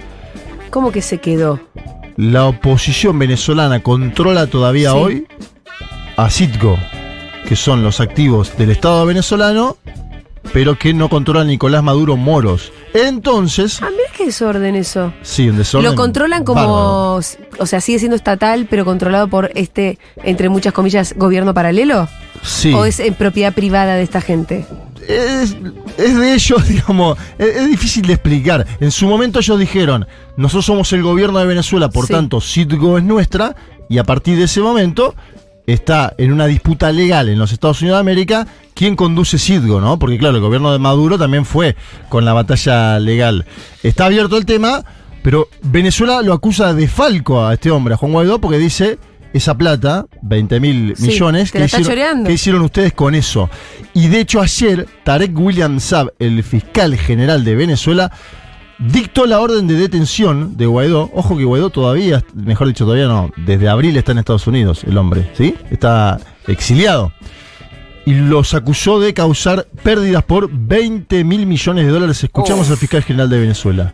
¿Cómo 0.71 0.91
que 0.91 1.03
se 1.03 1.19
quedó? 1.19 1.61
La 2.17 2.47
oposición 2.47 3.19
venezolana 3.19 3.83
controla 3.83 4.47
todavía 4.47 4.91
Sí. 4.93 4.97
hoy 4.97 5.27
a 6.17 6.31
Citgo, 6.31 6.79
que 7.47 7.57
son 7.57 7.83
los 7.83 8.01
activos 8.01 8.57
del 8.57 8.71
Estado 8.71 9.05
venezolano, 9.07 9.77
pero 10.53 10.79
que 10.79 10.93
no 10.95 11.09
controla 11.09 11.45
Nicolás 11.45 11.83
Maduro 11.83 12.17
Moros. 12.17 12.73
Entonces, 12.93 13.81
Ah, 13.83 13.89
mira 13.91 14.05
qué 14.17 14.27
desorden 14.27 14.75
eso. 14.77 15.13
sí, 15.23 15.49
un 15.49 15.57
desorden. 15.57 15.91
Lo 15.91 15.97
controlan 15.97 16.45
como, 16.45 16.61
bárbaro. 16.61 17.21
o 17.59 17.67
sea, 17.67 17.81
sigue 17.81 17.99
siendo 17.99 18.17
estatal, 18.17 18.67
pero 18.69 18.85
controlado 18.85 19.29
por 19.29 19.51
este, 19.55 19.99
entre 20.23 20.49
muchas 20.49 20.73
comillas, 20.73 21.15
gobierno 21.17 21.55
paralelo. 21.55 22.09
Sí. 22.43 22.73
¿O 22.75 22.85
es 22.85 23.01
en 23.01 23.15
propiedad 23.15 23.53
privada 23.55 23.95
de 23.97 24.03
esta 24.03 24.21
gente? 24.21 24.67
es, 25.09 25.55
es 25.99 26.17
de 26.19 26.35
ellos, 26.35 26.69
digamos, 26.69 27.19
es, 27.39 27.57
es 27.57 27.69
difícil 27.69 28.07
de 28.07 28.15
explicar. 28.15 28.67
En 28.81 28.91
su 28.91 29.07
momento 29.07 29.39
ellos 29.41 29.59
dijeron, 29.59 30.07
nosotros 30.37 30.65
somos 30.67 30.93
el 30.93 31.03
gobierno 31.03 31.39
de 31.41 31.47
Venezuela, 31.47 31.89
por 31.91 32.07
Sí. 32.07 32.13
tanto, 32.13 32.41
Citgo 32.41 32.97
es 32.99 33.05
nuestra, 33.05 33.55
y 33.89 33.99
a 33.99 34.05
partir 34.05 34.39
de 34.39 34.45
ese 34.45 34.61
momento 34.61 35.15
está 35.67 36.15
en 36.19 36.33
una 36.33 36.47
disputa 36.47 36.93
legal 36.93 37.29
en 37.29 37.39
los 37.39 37.53
Estados 37.53 37.81
Unidos 37.81 37.97
de 37.97 38.01
América 38.01 38.47
quién 38.75 38.97
conduce 38.97 39.39
Citgo, 39.39 39.81
¿no? 39.81 39.99
Porque 39.99 40.19
claro, 40.19 40.37
el 40.37 40.43
gobierno 40.43 40.73
de 40.73 40.79
Maduro 40.79 41.19
también 41.19 41.45
fue 41.45 41.77
con 42.09 42.25
la 42.25 42.33
batalla 42.33 42.99
legal. 42.99 43.47
Está 43.83 44.07
abierto 44.07 44.37
el 44.37 44.45
tema, 44.47 44.85
pero 45.23 45.49
Venezuela 45.63 46.21
lo 46.23 46.33
acusa 46.35 46.75
de 46.75 46.89
falco 46.89 47.47
a 47.47 47.55
este 47.55 47.71
hombre, 47.71 47.95
a 47.95 47.97
Juan 47.97 48.13
Guaidó, 48.13 48.41
porque 48.41 48.59
dice... 48.59 48.99
Esa 49.35 49.59
plata, 49.59 50.07
20 50.23 50.61
mil 50.61 50.95
Sí, 50.97 51.09
millones, 51.09 51.47
está 51.53 51.65
hicieron, 51.65 51.87
choreando. 51.89 52.29
¿qué 52.29 52.35
hicieron 52.35 52.63
ustedes 52.63 52.93
con 52.93 53.17
eso? 53.17 53.51
Y 53.93 54.07
de 54.07 54.21
hecho 54.21 54.41
ayer 54.41 54.87
Tarek 55.03 55.37
William 55.37 55.81
Saab, 55.81 56.13
el 56.21 56.45
fiscal 56.45 56.97
general 56.97 57.43
de 57.43 57.57
Venezuela, 57.57 58.13
dictó 58.79 59.27
la 59.27 59.41
orden 59.41 59.67
de 59.67 59.75
detención 59.75 60.57
de 60.57 60.67
Guaidó. 60.67 61.11
Ojo 61.15 61.37
que 61.37 61.45
Guaidó 61.45 61.71
todavía, 61.71 62.23
mejor 62.35 62.69
dicho, 62.69 62.85
todavía 62.85 63.07
no, 63.07 63.31
desde 63.37 63.69
abril 63.69 63.97
está 63.97 64.13
en 64.13 64.19
Estados 64.19 64.47
Unidos 64.47 64.85
el 64.85 64.97
hombre, 64.99 65.31
¿sí? 65.35 65.55
Está 65.71 66.19
exiliado. 66.47 67.13
Y 68.07 68.15
los 68.15 68.53
acusó 68.53 69.01
de 69.01 69.15
causar 69.15 69.67
pérdidas 69.83 70.23
por 70.25 70.51
20 70.53 71.25
mil 71.25 71.47
millones 71.47 71.87
de 71.87 71.91
dólares. 71.91 72.23
Escuchamos 72.23 72.71
al 72.71 72.77
fiscal 72.77 73.03
general 73.03 73.31
de 73.31 73.41
Venezuela. 73.41 73.93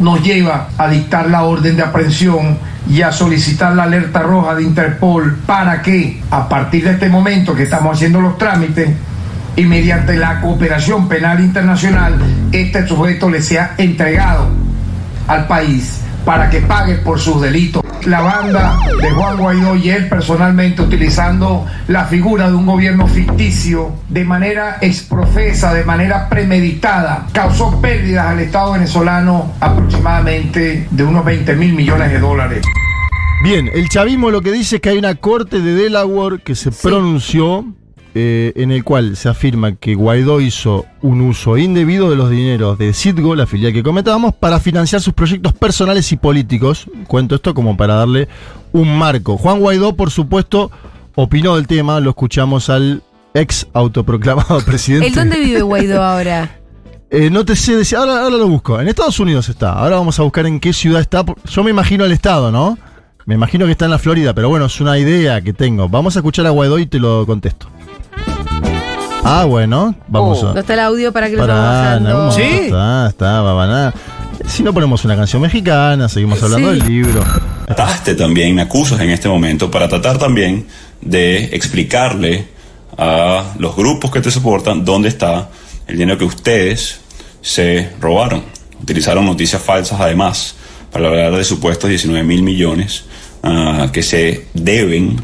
nos 0.00 0.22
lleva 0.22 0.68
a 0.76 0.88
dictar 0.88 1.30
la 1.30 1.44
orden 1.44 1.76
de 1.76 1.82
aprehensión 1.82 2.58
y 2.90 3.00
a 3.00 3.10
solicitar 3.10 3.74
la 3.74 3.84
alerta 3.84 4.20
roja 4.20 4.54
de 4.54 4.64
Interpol 4.64 5.38
para 5.46 5.80
que 5.80 6.20
a 6.30 6.48
partir 6.48 6.84
de 6.84 6.90
este 6.92 7.08
momento 7.08 7.54
que 7.54 7.62
estamos 7.62 7.96
haciendo 7.96 8.20
los 8.20 8.36
trámites 8.36 8.90
y 9.56 9.64
mediante 9.64 10.16
la 10.16 10.40
cooperación 10.40 11.08
penal 11.08 11.40
internacional 11.40 12.18
este 12.52 12.86
sujeto 12.86 13.28
le 13.30 13.42
sea 13.42 13.74
entregado 13.78 14.48
al 15.28 15.46
país 15.46 16.00
para 16.24 16.50
que 16.50 16.60
pague 16.60 16.96
por 16.96 17.18
sus 17.18 17.40
delitos. 17.40 17.82
La 18.06 18.20
banda 18.20 18.78
de 19.00 19.10
Juan 19.10 19.36
Guaidó 19.36 19.76
y 19.76 19.90
él 19.90 20.08
personalmente 20.08 20.82
utilizando 20.82 21.66
la 21.86 22.04
figura 22.06 22.48
de 22.48 22.54
un 22.54 22.66
gobierno 22.66 23.06
ficticio 23.06 23.92
de 24.08 24.24
manera 24.24 24.78
exprofesa, 24.80 25.72
de 25.72 25.84
manera 25.84 26.28
premeditada, 26.28 27.26
causó 27.32 27.80
pérdidas 27.80 28.26
al 28.26 28.40
Estado 28.40 28.72
venezolano 28.72 29.52
aproximadamente 29.60 30.88
de 30.90 31.04
unos 31.04 31.24
20 31.24 31.54
mil 31.54 31.74
millones 31.74 32.10
de 32.10 32.18
dólares. 32.18 32.64
Bien, 33.44 33.68
el 33.72 33.88
chavismo 33.88 34.30
lo 34.30 34.40
que 34.40 34.52
dice 34.52 34.76
es 34.76 34.82
que 34.82 34.90
hay 34.90 34.98
una 34.98 35.16
corte 35.16 35.60
de 35.60 35.74
Delaware 35.74 36.42
que 36.42 36.54
se 36.54 36.70
pronunció 36.70 37.66
eh, 38.14 38.52
en 38.56 38.72
el 38.72 38.84
cual 38.84 39.16
se 39.16 39.30
afirma 39.30 39.74
que 39.76 39.94
Guaidó 39.94 40.40
hizo 40.40 40.84
un 41.00 41.22
uso 41.22 41.56
indebido 41.56 42.10
de 42.10 42.16
los 42.16 42.28
dineros 42.28 42.76
de 42.76 42.92
Citgo, 42.92 43.34
la 43.34 43.46
filial 43.46 43.72
que 43.72 43.82
comentábamos, 43.82 44.34
para 44.34 44.60
financiar 44.60 45.00
sus 45.00 45.14
proyectos 45.14 45.54
personales 45.54 46.12
y 46.12 46.16
políticos. 46.16 46.86
Cuento 47.06 47.36
esto 47.36 47.54
como 47.54 47.76
para 47.76 47.94
darle 47.94 48.28
un 48.72 48.98
marco. 48.98 49.38
Juan 49.38 49.60
Guaidó, 49.60 49.96
por 49.96 50.10
supuesto, 50.10 50.70
opinó 51.14 51.56
del 51.56 51.66
tema, 51.66 52.00
lo 52.00 52.10
escuchamos 52.10 52.68
al 52.68 53.02
ex 53.32 53.66
autoproclamado 53.72 54.60
presidente. 54.66 55.06
¿El 55.06 55.14
dónde 55.14 55.38
vive 55.38 55.62
Guaidó 55.62 56.02
ahora? 56.02 56.58
Eh, 57.14 57.28
no 57.28 57.44
te 57.44 57.54
sé 57.56 57.76
decir, 57.76 57.98
ahora, 57.98 58.22
ahora 58.22 58.38
lo 58.38 58.48
busco. 58.48 58.80
En 58.80 58.88
Estados 58.88 59.20
Unidos 59.20 59.46
está. 59.50 59.74
Ahora 59.74 59.96
vamos 59.96 60.18
a 60.18 60.22
buscar 60.22 60.46
en 60.46 60.58
qué 60.58 60.72
ciudad 60.72 61.02
está. 61.02 61.22
Yo 61.44 61.62
me 61.62 61.68
imagino 61.68 62.06
el 62.06 62.12
estado, 62.12 62.50
¿no? 62.50 62.78
Me 63.26 63.34
imagino 63.34 63.66
que 63.66 63.72
está 63.72 63.84
en 63.84 63.90
la 63.90 63.98
Florida, 63.98 64.32
pero 64.32 64.48
bueno, 64.48 64.64
es 64.64 64.80
una 64.80 64.98
idea 64.98 65.42
que 65.42 65.52
tengo. 65.52 65.90
Vamos 65.90 66.16
a 66.16 66.20
escuchar 66.20 66.46
a 66.46 66.50
Guaidó 66.50 66.78
y 66.78 66.86
te 66.86 66.98
lo 66.98 67.26
contesto. 67.26 67.68
Ah, 69.24 69.44
bueno, 69.44 69.94
vamos 70.08 70.42
Oh, 70.42 70.48
a. 70.50 70.54
No 70.54 70.60
está 70.60 70.74
el 70.74 70.80
audio 70.80 71.12
para 71.12 71.30
que 71.30 71.36
lo 71.36 71.46
Pará, 71.46 71.96
en 71.96 72.06
algún 72.06 72.26
bajando. 72.28 72.32
momento 72.32 72.64
Está, 72.64 73.06
está, 73.08 73.40
va, 73.42 73.54
va, 73.54 73.66
nada. 73.66 73.94
Si 74.46 74.62
no 74.62 74.72
ponemos 74.74 75.04
una 75.04 75.14
canción 75.16 75.40
mexicana, 75.42 76.08
seguimos 76.08 76.42
hablando 76.42 76.72
Sí. 76.72 76.78
del 76.80 76.88
libro. 76.88 77.24
Trataste 77.66 78.14
también, 78.14 78.54
me 78.54 78.62
acusas 78.62 79.00
en 79.00 79.10
este 79.10 79.28
momento, 79.28 79.70
para 79.70 79.88
tratar 79.88 80.18
también 80.18 80.66
de 81.00 81.44
explicarle 81.54 82.48
a 82.98 83.44
los 83.58 83.76
grupos 83.76 84.10
que 84.10 84.20
te 84.20 84.30
soportan 84.30 84.84
dónde 84.84 85.08
está 85.08 85.48
el 85.86 85.96
dinero 85.98 86.18
que 86.18 86.24
ustedes 86.24 87.00
se 87.40 87.90
robaron. 88.00 88.42
Utilizaron 88.82 89.24
noticias 89.24 89.62
falsas 89.62 90.00
además 90.00 90.56
para 90.90 91.08
hablar 91.08 91.36
de 91.36 91.44
supuestos 91.44 91.88
19 91.88 92.24
mil 92.24 92.42
millones 92.42 93.04
ah, 93.44 93.88
que 93.92 94.02
se 94.02 94.46
deben, 94.52 95.16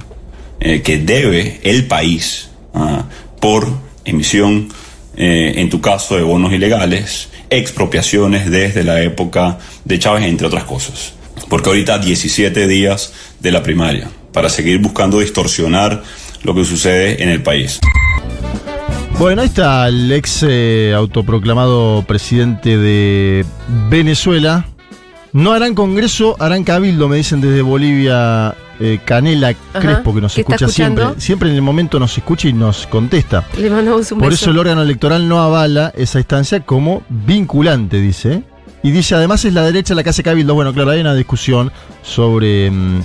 eh, 0.61 0.81
que 0.83 0.99
debe 0.99 1.61
el 1.65 1.87
país 1.87 2.49
ah, 2.75 3.03
por 3.41 3.69
emisión, 4.09 4.69
eh, 5.17 5.55
en 5.57 5.71
tu 5.71 5.81
caso, 5.81 6.17
de 6.17 6.23
bonos 6.23 6.53
ilegales, 6.53 7.29
expropiaciones 7.51 8.51
desde 8.51 8.85
la 8.85 9.03
época 9.03 9.59
de 9.85 9.99
Chávez, 9.99 10.25
entre 10.25 10.47
otras 10.47 10.65
cosas. 10.65 11.15
Porque 11.49 11.69
ahorita 11.69 11.99
17 11.99 12.67
días 12.67 13.13
de 13.41 13.53
la 13.53 13.63
primaria, 13.63 14.09
para 14.33 14.49
seguir 14.49 14.79
buscando 14.79 15.21
distorsionar 15.21 16.03
lo 16.43 16.55
que 16.55 16.65
sucede 16.65 17.23
en 17.23 17.29
el 17.29 17.43
país. 17.43 17.81
Bueno, 19.19 19.43
ahí 19.43 19.49
está 19.49 19.89
el 19.89 20.13
ex 20.13 20.45
eh, 20.49 20.93
autoproclamado 20.95 22.05
presidente 22.07 22.79
de 22.79 23.45
Venezuela. 23.91 24.67
No 25.33 25.53
harán 25.53 25.75
congreso, 25.75 26.37
harán 26.39 26.63
cabildo, 26.63 27.09
me 27.09 27.17
dicen 27.17 27.41
desde 27.41 27.63
Bolivia, 27.63 28.55
eh, 28.81 29.01
Canela 29.05 29.49
Ajá. 29.49 29.81
Crespo, 29.81 30.15
que 30.15 30.21
nos 30.21 30.35
¿Qué 30.35 30.43
está 30.43 30.55
escucha 30.55 30.73
siempre. 30.73 31.03
escuchando? 31.05 31.21
Siempre 31.21 31.49
en 31.51 31.57
el 31.57 31.63
momento 31.63 31.99
nos 31.99 32.17
escucha 32.17 32.49
y 32.49 32.53
nos 32.53 32.87
contesta. 32.87 33.45
Le 33.59 33.71
mandamos 33.71 34.11
un 34.13 34.19
Por 34.19 34.31
beso. 34.31 34.45
eso 34.45 34.51
el 34.53 34.59
órgano 34.59 34.83
electoral 34.83 35.29
no 35.29 35.41
avala 35.41 35.93
esa 35.97 36.19
instancia 36.19 36.61
como 36.61 37.03
vinculante, 37.09 38.01
dice. 38.01 38.43
Y 38.83 38.93
dice, 38.93 39.15
además 39.17 39.45
es 39.45 39.53
la 39.55 39.63
derecha 39.63 39.95
la 39.95 40.05
que 40.05 40.11
hace 40.11 40.23
cabildo. 40.23 40.55
Bueno, 40.55 40.73
claro, 40.73 40.91
hay 40.93 41.01
una 41.01 41.15
discusión 41.15 41.73
sobre... 42.03 42.71
mm, 42.71 43.03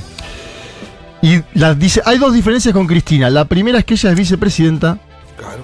y 1.24 1.42
la, 1.54 1.74
dice, 1.74 2.02
hay 2.06 2.18
dos 2.18 2.34
diferencias 2.34 2.74
con 2.74 2.86
Cristina. 2.86 3.30
La 3.30 3.46
primera 3.46 3.80
es 3.80 3.86
que 3.86 3.94
ella 3.94 4.12
es 4.12 4.18
vicepresidenta. 4.18 5.00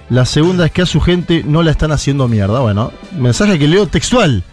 La 0.09 0.25
segunda 0.25 0.65
es 0.65 0.71
que 0.71 0.81
a 0.81 0.85
su 0.85 0.99
gente 1.01 1.43
no 1.45 1.61
la 1.63 1.71
están 1.71 1.91
haciendo 1.91 2.27
mierda. 2.27 2.59
Bueno, 2.61 2.91
mensaje 3.17 3.59
que 3.59 3.67
leo 3.67 3.85
textual. 3.87 4.43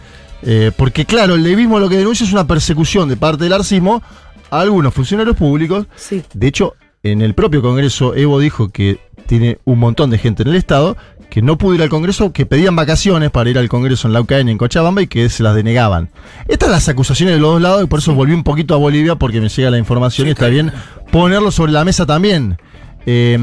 Eh, 0.43 0.71
porque 0.75 1.05
claro, 1.05 1.35
el 1.35 1.43
levismo 1.43 1.79
lo 1.79 1.89
que 1.89 1.97
denuncia 1.97 2.25
es 2.25 2.31
una 2.31 2.45
persecución 2.45 3.09
de 3.09 3.17
parte 3.17 3.45
del 3.45 3.53
arcismo 3.53 4.03
a 4.49 4.61
algunos 4.61 4.93
funcionarios 4.93 5.35
públicos. 5.35 5.87
Sí. 5.95 6.23
De 6.33 6.47
hecho, 6.47 6.75
en 7.03 7.21
el 7.21 7.33
propio 7.33 7.61
Congreso, 7.61 8.15
Evo 8.15 8.39
dijo 8.39 8.69
que 8.69 8.99
tiene 9.25 9.59
un 9.65 9.79
montón 9.79 10.09
de 10.09 10.17
gente 10.17 10.43
en 10.43 10.49
el 10.49 10.55
Estado 10.55 10.97
que 11.29 11.41
no 11.41 11.57
pudo 11.57 11.75
ir 11.75 11.81
al 11.81 11.89
Congreso, 11.89 12.31
que 12.31 12.45
pedían 12.45 12.75
vacaciones 12.75 13.31
para 13.31 13.49
ir 13.49 13.57
al 13.57 13.67
Congreso 13.67 14.07
en 14.07 14.13
la 14.13 14.21
UCN 14.21 14.47
y 14.47 14.51
en 14.51 14.57
Cochabamba 14.57 15.01
y 15.01 15.07
que 15.07 15.29
se 15.29 15.43
las 15.43 15.55
denegaban. 15.55 16.09
Estas 16.47 16.69
las 16.69 16.87
acusaciones 16.87 17.35
de 17.35 17.41
los 17.41 17.53
dos 17.53 17.61
lados 17.61 17.83
y 17.83 17.87
por 17.87 17.99
eso 17.99 18.15
volví 18.15 18.33
un 18.33 18.43
poquito 18.43 18.73
a 18.73 18.77
Bolivia 18.77 19.15
porque 19.15 19.41
me 19.41 19.49
llega 19.49 19.69
la 19.69 19.77
información 19.77 20.27
y 20.27 20.31
está 20.31 20.47
bien 20.47 20.71
ponerlo 21.11 21.51
sobre 21.51 21.73
la 21.73 21.83
mesa 21.83 22.05
también. 22.05 22.57
Eh, 23.05 23.37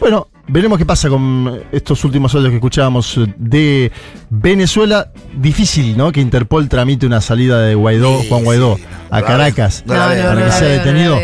bueno, 0.00 0.28
veremos 0.48 0.78
qué 0.78 0.86
pasa 0.86 1.08
con 1.08 1.62
estos 1.72 2.04
últimos 2.04 2.34
audios 2.34 2.50
que 2.50 2.56
escuchábamos 2.56 3.18
de 3.36 3.92
Venezuela. 4.30 5.10
Difícil, 5.36 5.96
¿no? 5.96 6.12
Que 6.12 6.20
Interpol 6.20 6.68
tramite 6.68 7.06
una 7.06 7.20
salida 7.20 7.60
de 7.60 7.74
Guaidó, 7.74 8.20
Sí, 8.20 8.28
Juan 8.28 8.44
Guaidó, 8.44 8.76
sí, 8.76 8.84
a 9.10 9.22
Caracas. 9.22 9.84
no 9.86 9.94
para 9.94 10.44
que 10.44 10.52
sea 10.52 10.68
detenido. 10.68 11.18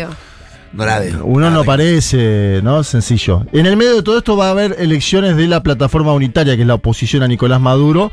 Uno 1.23 1.51
no 1.51 1.63
parece, 1.63 2.59
¿no? 2.63 2.83
Sencillo. 2.83 3.45
En 3.53 3.65
el 3.67 3.77
medio 3.77 3.95
de 3.97 4.03
todo 4.03 4.17
esto 4.17 4.35
va 4.35 4.47
a 4.47 4.51
haber 4.51 4.75
elecciones 4.79 5.37
de 5.37 5.47
la 5.47 5.61
plataforma 5.61 6.13
unitaria, 6.13 6.55
que 6.55 6.63
es 6.63 6.67
la 6.67 6.73
oposición 6.75 7.21
a 7.21 7.27
Nicolás 7.27 7.61
Maduro, 7.61 8.11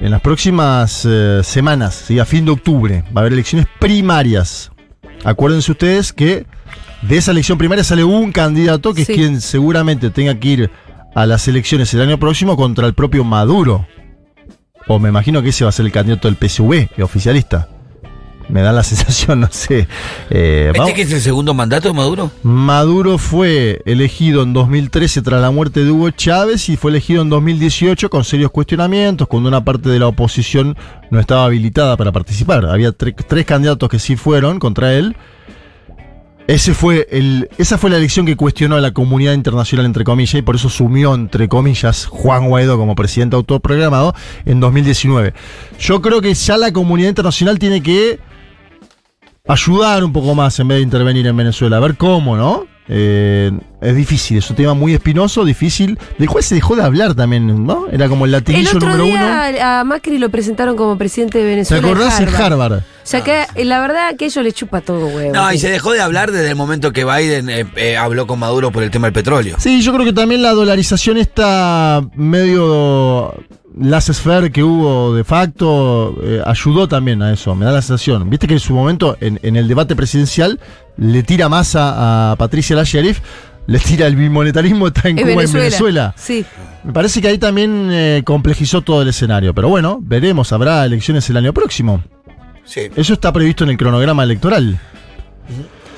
en 0.00 0.10
las 0.10 0.20
próximas 0.20 1.06
eh, 1.08 1.40
semanas, 1.42 1.94
¿sí? 2.06 2.18
a 2.18 2.26
fin 2.26 2.44
de 2.44 2.50
octubre. 2.50 3.02
Va 3.16 3.20
a 3.20 3.22
haber 3.22 3.32
elecciones 3.32 3.66
primarias. 3.78 4.70
Acuérdense 5.24 5.72
ustedes 5.72 6.12
que 6.12 6.46
de 7.02 7.16
esa 7.16 7.30
elección 7.32 7.58
primaria 7.58 7.84
sale 7.84 8.04
un 8.04 8.32
candidato 8.32 8.94
que 8.94 9.04
Sí. 9.04 9.12
es 9.12 9.18
quien 9.18 9.40
seguramente 9.40 10.10
tenga 10.10 10.34
que 10.38 10.48
ir 10.48 10.70
a 11.14 11.26
las 11.26 11.48
elecciones 11.48 11.92
el 11.94 12.02
año 12.02 12.18
próximo 12.18 12.56
contra 12.56 12.86
el 12.86 12.94
propio 12.94 13.24
Maduro. 13.24 13.86
O 14.88 14.98
me 14.98 15.08
imagino 15.08 15.42
que 15.42 15.48
ese 15.48 15.64
va 15.64 15.70
a 15.70 15.72
ser 15.72 15.86
el 15.86 15.92
candidato 15.92 16.28
del 16.28 16.36
PSV, 16.36 16.90
el 16.96 17.02
oficialista. 17.02 17.68
Me 18.48 18.62
da 18.62 18.72
la 18.72 18.82
sensación, 18.84 19.40
no 19.40 19.48
sé. 19.50 19.88
Eh, 20.30 20.72
¿Este 20.74 20.94
que 20.94 21.02
es 21.02 21.12
el 21.12 21.20
segundo 21.20 21.52
mandato 21.54 21.88
de 21.88 21.94
Maduro? 21.94 22.30
Maduro 22.42 23.18
fue 23.18 23.82
elegido 23.86 24.42
en 24.42 24.52
2013 24.52 25.22
tras 25.22 25.40
la 25.42 25.50
muerte 25.50 25.84
de 25.84 25.90
Hugo 25.90 26.10
Chávez 26.10 26.68
y 26.68 26.76
fue 26.76 26.90
elegido 26.92 27.22
en 27.22 27.28
2018 27.30 28.08
con 28.08 28.24
serios 28.24 28.50
cuestionamientos, 28.50 29.26
cuando 29.28 29.48
una 29.48 29.64
parte 29.64 29.88
de 29.88 29.98
la 29.98 30.06
oposición 30.06 30.76
no 31.10 31.18
estaba 31.20 31.44
habilitada 31.44 31.96
para 31.96 32.12
participar. 32.12 32.66
Había 32.66 32.90
tre- 32.90 33.14
tres 33.26 33.44
candidatos 33.46 33.88
que 33.88 33.98
sí 33.98 34.16
fueron 34.16 34.58
contra 34.58 34.94
él. 34.94 35.16
Ese 36.48 36.74
fue 36.74 37.08
el, 37.10 37.48
esa 37.58 37.76
fue 37.76 37.90
la 37.90 37.96
elección 37.96 38.24
que 38.24 38.36
cuestionó 38.36 38.76
a 38.76 38.80
la 38.80 38.92
comunidad 38.92 39.32
internacional, 39.32 39.84
entre 39.84 40.04
comillas, 40.04 40.36
y 40.36 40.42
por 40.42 40.54
eso 40.54 40.68
sumió, 40.68 41.12
entre 41.12 41.48
comillas, 41.48 42.06
Juan 42.06 42.46
Guaidó 42.48 42.78
como 42.78 42.94
presidente 42.94 43.34
autoprogramado 43.34 44.14
en 44.44 44.60
2019. 44.60 45.34
Yo 45.80 46.00
creo 46.00 46.20
que 46.20 46.32
ya 46.34 46.56
la 46.56 46.72
comunidad 46.72 47.08
internacional 47.08 47.58
tiene 47.58 47.82
que 47.82 48.20
ayudar 49.48 50.04
un 50.04 50.12
poco 50.12 50.34
más 50.34 50.58
en 50.60 50.68
vez 50.68 50.78
de 50.78 50.82
intervenir 50.82 51.26
en 51.26 51.36
Venezuela, 51.36 51.76
a 51.76 51.80
ver 51.80 51.96
cómo, 51.96 52.36
¿no? 52.36 52.66
Eh, 52.88 53.50
es 53.80 53.96
difícil, 53.96 54.38
es 54.38 54.48
un 54.48 54.54
tema 54.54 54.72
muy 54.72 54.94
espinoso, 54.94 55.44
difícil. 55.44 55.98
Del 56.18 56.28
cual 56.28 56.44
se 56.44 56.54
dejó 56.54 56.76
de 56.76 56.82
hablar 56.82 57.14
también, 57.16 57.66
¿no? 57.66 57.86
Era 57.90 58.08
como 58.08 58.26
el 58.26 58.28
El 58.28 58.40
latinillo 58.40 58.76
otro 58.76 58.90
número 58.96 59.06
uno. 59.06 59.26
a 59.60 59.82
Macri 59.82 60.18
lo 60.18 60.30
presentaron 60.30 60.76
como 60.76 60.96
presidente 60.96 61.38
de 61.38 61.44
¿Te 61.44 61.50
Venezuela. 61.50 61.84
acordás 61.88 62.20
en 62.20 62.28
Harvard? 62.28 62.72
O 62.74 62.82
sea 63.02 63.24
que 63.24 63.42
eh, 63.56 63.64
la 63.64 63.80
verdad 63.80 64.14
que 64.16 64.26
ellos 64.26 64.42
le 64.44 64.52
chupa 64.52 64.82
todo, 64.82 65.08
huevo. 65.08 65.32
No, 65.34 65.52
y 65.52 65.58
se 65.58 65.68
dejó 65.68 65.92
de 65.92 66.00
hablar 66.00 66.30
desde 66.30 66.48
el 66.50 66.56
momento 66.56 66.92
que 66.92 67.04
Biden 67.04 67.50
eh, 67.50 67.66
eh, 67.74 67.96
habló 67.96 68.28
con 68.28 68.38
Maduro 68.38 68.70
por 68.70 68.84
el 68.84 68.90
tema 68.92 69.08
del 69.08 69.14
petróleo. 69.14 69.56
Sí, 69.58 69.82
yo 69.82 69.92
creo 69.92 70.04
que 70.04 70.12
también 70.12 70.42
la 70.42 70.52
dolarización 70.52 71.16
está 71.18 72.02
medio 72.14 73.34
laissez-faire 73.78 74.50
que 74.50 74.62
hubo 74.62 75.14
de 75.14 75.24
facto 75.24 76.16
eh, 76.22 76.42
ayudó 76.44 76.88
también 76.88 77.22
a 77.22 77.32
eso, 77.32 77.54
me 77.54 77.64
da 77.64 77.72
la 77.72 77.82
sensación. 77.82 78.28
Viste 78.30 78.46
que 78.46 78.54
en 78.54 78.60
su 78.60 78.74
momento, 78.74 79.16
en, 79.20 79.38
en 79.42 79.56
el 79.56 79.68
debate 79.68 79.94
presidencial, 79.96 80.60
le 80.96 81.22
tira 81.22 81.48
más 81.48 81.76
a, 81.76 82.32
a 82.32 82.36
Patricia 82.36 82.74
la 82.76 82.84
Sheriff 82.84 83.20
le 83.66 83.78
tira 83.78 84.06
el 84.06 84.16
bimonetarismo, 84.16 84.88
está 84.88 85.08
en 85.08 85.18
Es 85.18 85.24
Cuba 85.24 85.42
y 85.42 85.46
en 85.46 85.52
Venezuela. 85.52 86.14
Sí. 86.16 86.44
Me 86.84 86.92
parece 86.92 87.20
que 87.20 87.28
ahí 87.28 87.38
también 87.38 87.88
eh, 87.90 88.22
complejizó 88.24 88.82
todo 88.82 89.02
el 89.02 89.08
escenario. 89.08 89.54
Pero 89.54 89.68
bueno, 89.68 89.98
veremos, 90.00 90.52
habrá 90.52 90.84
elecciones 90.84 91.28
el 91.30 91.36
año 91.36 91.52
próximo. 91.52 92.02
Sí. 92.64 92.82
Eso 92.94 93.14
está 93.14 93.32
previsto 93.32 93.64
en 93.64 93.70
el 93.70 93.76
cronograma 93.76 94.22
electoral. 94.22 94.78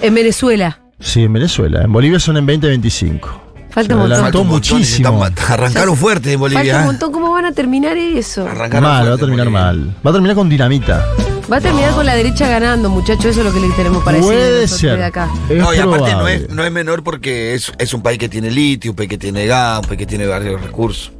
En 0.00 0.14
Venezuela. 0.14 0.80
Sí, 0.98 1.24
en 1.24 1.32
Venezuela. 1.32 1.82
En 1.82 1.92
Bolivia 1.92 2.18
son 2.18 2.38
en 2.38 2.46
2025. 2.46 3.47
Falta 3.70 3.94
un 3.94 4.00
montón. 4.00 4.22
montón, 4.22 4.46
muchísimo. 4.46 5.24
Arrancaron 5.48 5.96
fuerte 5.96 6.32
en 6.32 6.40
Bolivia. 6.40 6.60
Falta 6.62 6.76
un 6.76 6.82
¿eh? 6.82 6.86
montón. 6.86 7.12
¿Cómo 7.12 7.32
van 7.32 7.44
a 7.44 7.52
terminar 7.52 7.96
eso? 7.96 8.46
Arrancaron 8.46 8.88
Mal, 8.90 9.10
va 9.10 9.14
a 9.14 9.18
terminar 9.18 9.50
mal. 9.50 9.94
Va 10.04 10.10
a 10.10 10.12
terminar 10.12 10.34
con 10.36 10.48
dinamita. 10.48 11.04
Va 11.50 11.56
a 11.56 11.60
terminar 11.60 11.92
con 11.94 12.04
la 12.04 12.14
derecha 12.14 12.48
ganando, 12.48 12.90
muchachos. 12.90 13.26
Eso 13.26 13.40
es 13.40 13.46
lo 13.46 13.52
que 13.52 13.60
le 13.60 13.68
tenemos 13.74 14.02
para 14.02 14.16
decir 14.18 14.32
Puede 14.32 14.62
nosotros 14.62 14.80
ser. 14.80 14.98
de 14.98 15.04
acá. 15.04 15.28
Es 15.48 15.56
No, 15.56 15.72
y 15.74 15.78
aparte 15.78 15.98
no 15.98 16.06
probable. 16.18 16.34
es, 16.34 16.50
no 16.50 16.64
es 16.64 16.72
menor 16.72 17.02
porque 17.02 17.54
es, 17.54 17.72
es 17.78 17.94
un 17.94 18.02
país 18.02 18.18
que 18.18 18.28
tiene 18.28 18.50
litio, 18.50 18.90
un 18.92 18.96
país 18.96 19.08
que 19.08 19.18
tiene 19.18 19.46
gas, 19.46 19.78
un 19.80 19.84
país 19.86 19.98
que 19.98 20.06
tiene 20.06 20.26
varios 20.26 20.60
recursos 20.60 21.12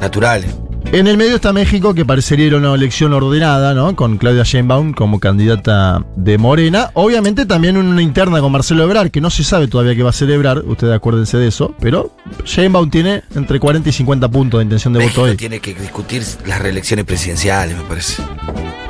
naturales. 0.00 0.54
En 0.92 1.06
el 1.06 1.16
medio 1.16 1.36
está 1.36 1.54
México, 1.54 1.94
que 1.94 2.04
parecería 2.04 2.48
ir 2.48 2.54
a 2.54 2.58
una 2.58 2.74
elección 2.74 3.14
ordenada, 3.14 3.72
¿no? 3.72 3.96
Con 3.96 4.18
Claudia 4.18 4.42
Sheinbaum 4.42 4.92
como 4.92 5.20
candidata 5.20 6.04
de 6.16 6.36
Morena. 6.36 6.90
Obviamente 6.92 7.46
también 7.46 7.78
una 7.78 8.02
interna 8.02 8.40
con 8.40 8.52
Marcelo 8.52 8.84
Ebrard, 8.84 9.10
que 9.10 9.22
no 9.22 9.30
se 9.30 9.42
sabe 9.42 9.68
todavía 9.68 9.94
qué 9.94 10.02
va 10.02 10.10
a 10.10 10.12
celebrar, 10.12 10.58
ustedes 10.58 10.94
acuérdense 10.94 11.38
de 11.38 11.48
eso, 11.48 11.74
pero 11.80 12.14
Sheinbaum 12.44 12.90
tiene 12.90 13.22
entre 13.34 13.58
40 13.58 13.88
y 13.88 13.92
50 13.92 14.28
puntos 14.28 14.58
de 14.58 14.64
intención 14.64 14.92
de 14.92 14.98
México 14.98 15.22
voto 15.22 15.30
hoy. 15.30 15.36
tiene 15.38 15.60
que 15.60 15.72
discutir 15.72 16.22
las 16.44 16.60
reelecciones 16.60 17.06
presidenciales, 17.06 17.74
me 17.74 17.84
parece. 17.84 18.22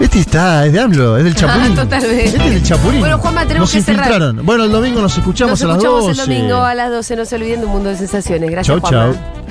Este 0.01 0.19
está, 0.19 0.67
es 0.67 0.73
de 0.73 0.81
AMLO, 0.81 1.17
es 1.19 1.23
del 1.23 1.37
Chapulín. 1.37 1.77
Totalmente. 1.77 2.25
Este 2.25 2.37
es 2.37 2.51
del 2.51 2.62
Chapulín. 2.65 2.99
Bueno, 2.99 3.19
Juanma, 3.19 3.47
tenemos 3.47 3.73
nos 3.73 3.85
que 3.87 3.93
cerrar. 3.93 4.33
Bueno, 4.43 4.65
el 4.65 4.73
domingo 4.73 5.01
nos 5.01 5.17
escuchamos 5.17 5.53
Nos 5.53 5.62
a 5.62 5.67
las 5.69 5.77
escuchamos 5.77 6.07
12. 6.09 6.21
el 6.21 6.27
domingo 6.27 6.57
a 6.65 6.75
las 6.75 6.91
12. 6.91 7.15
No 7.15 7.25
se 7.25 7.37
olviden 7.37 7.61
de 7.61 7.67
un 7.67 7.73
mundo 7.73 7.91
de 7.91 7.97
sensaciones. 7.97 8.51
Gracias, 8.51 8.77
Chau, 8.77 8.81
Juanma. 8.81 9.15
chau. 9.15 9.42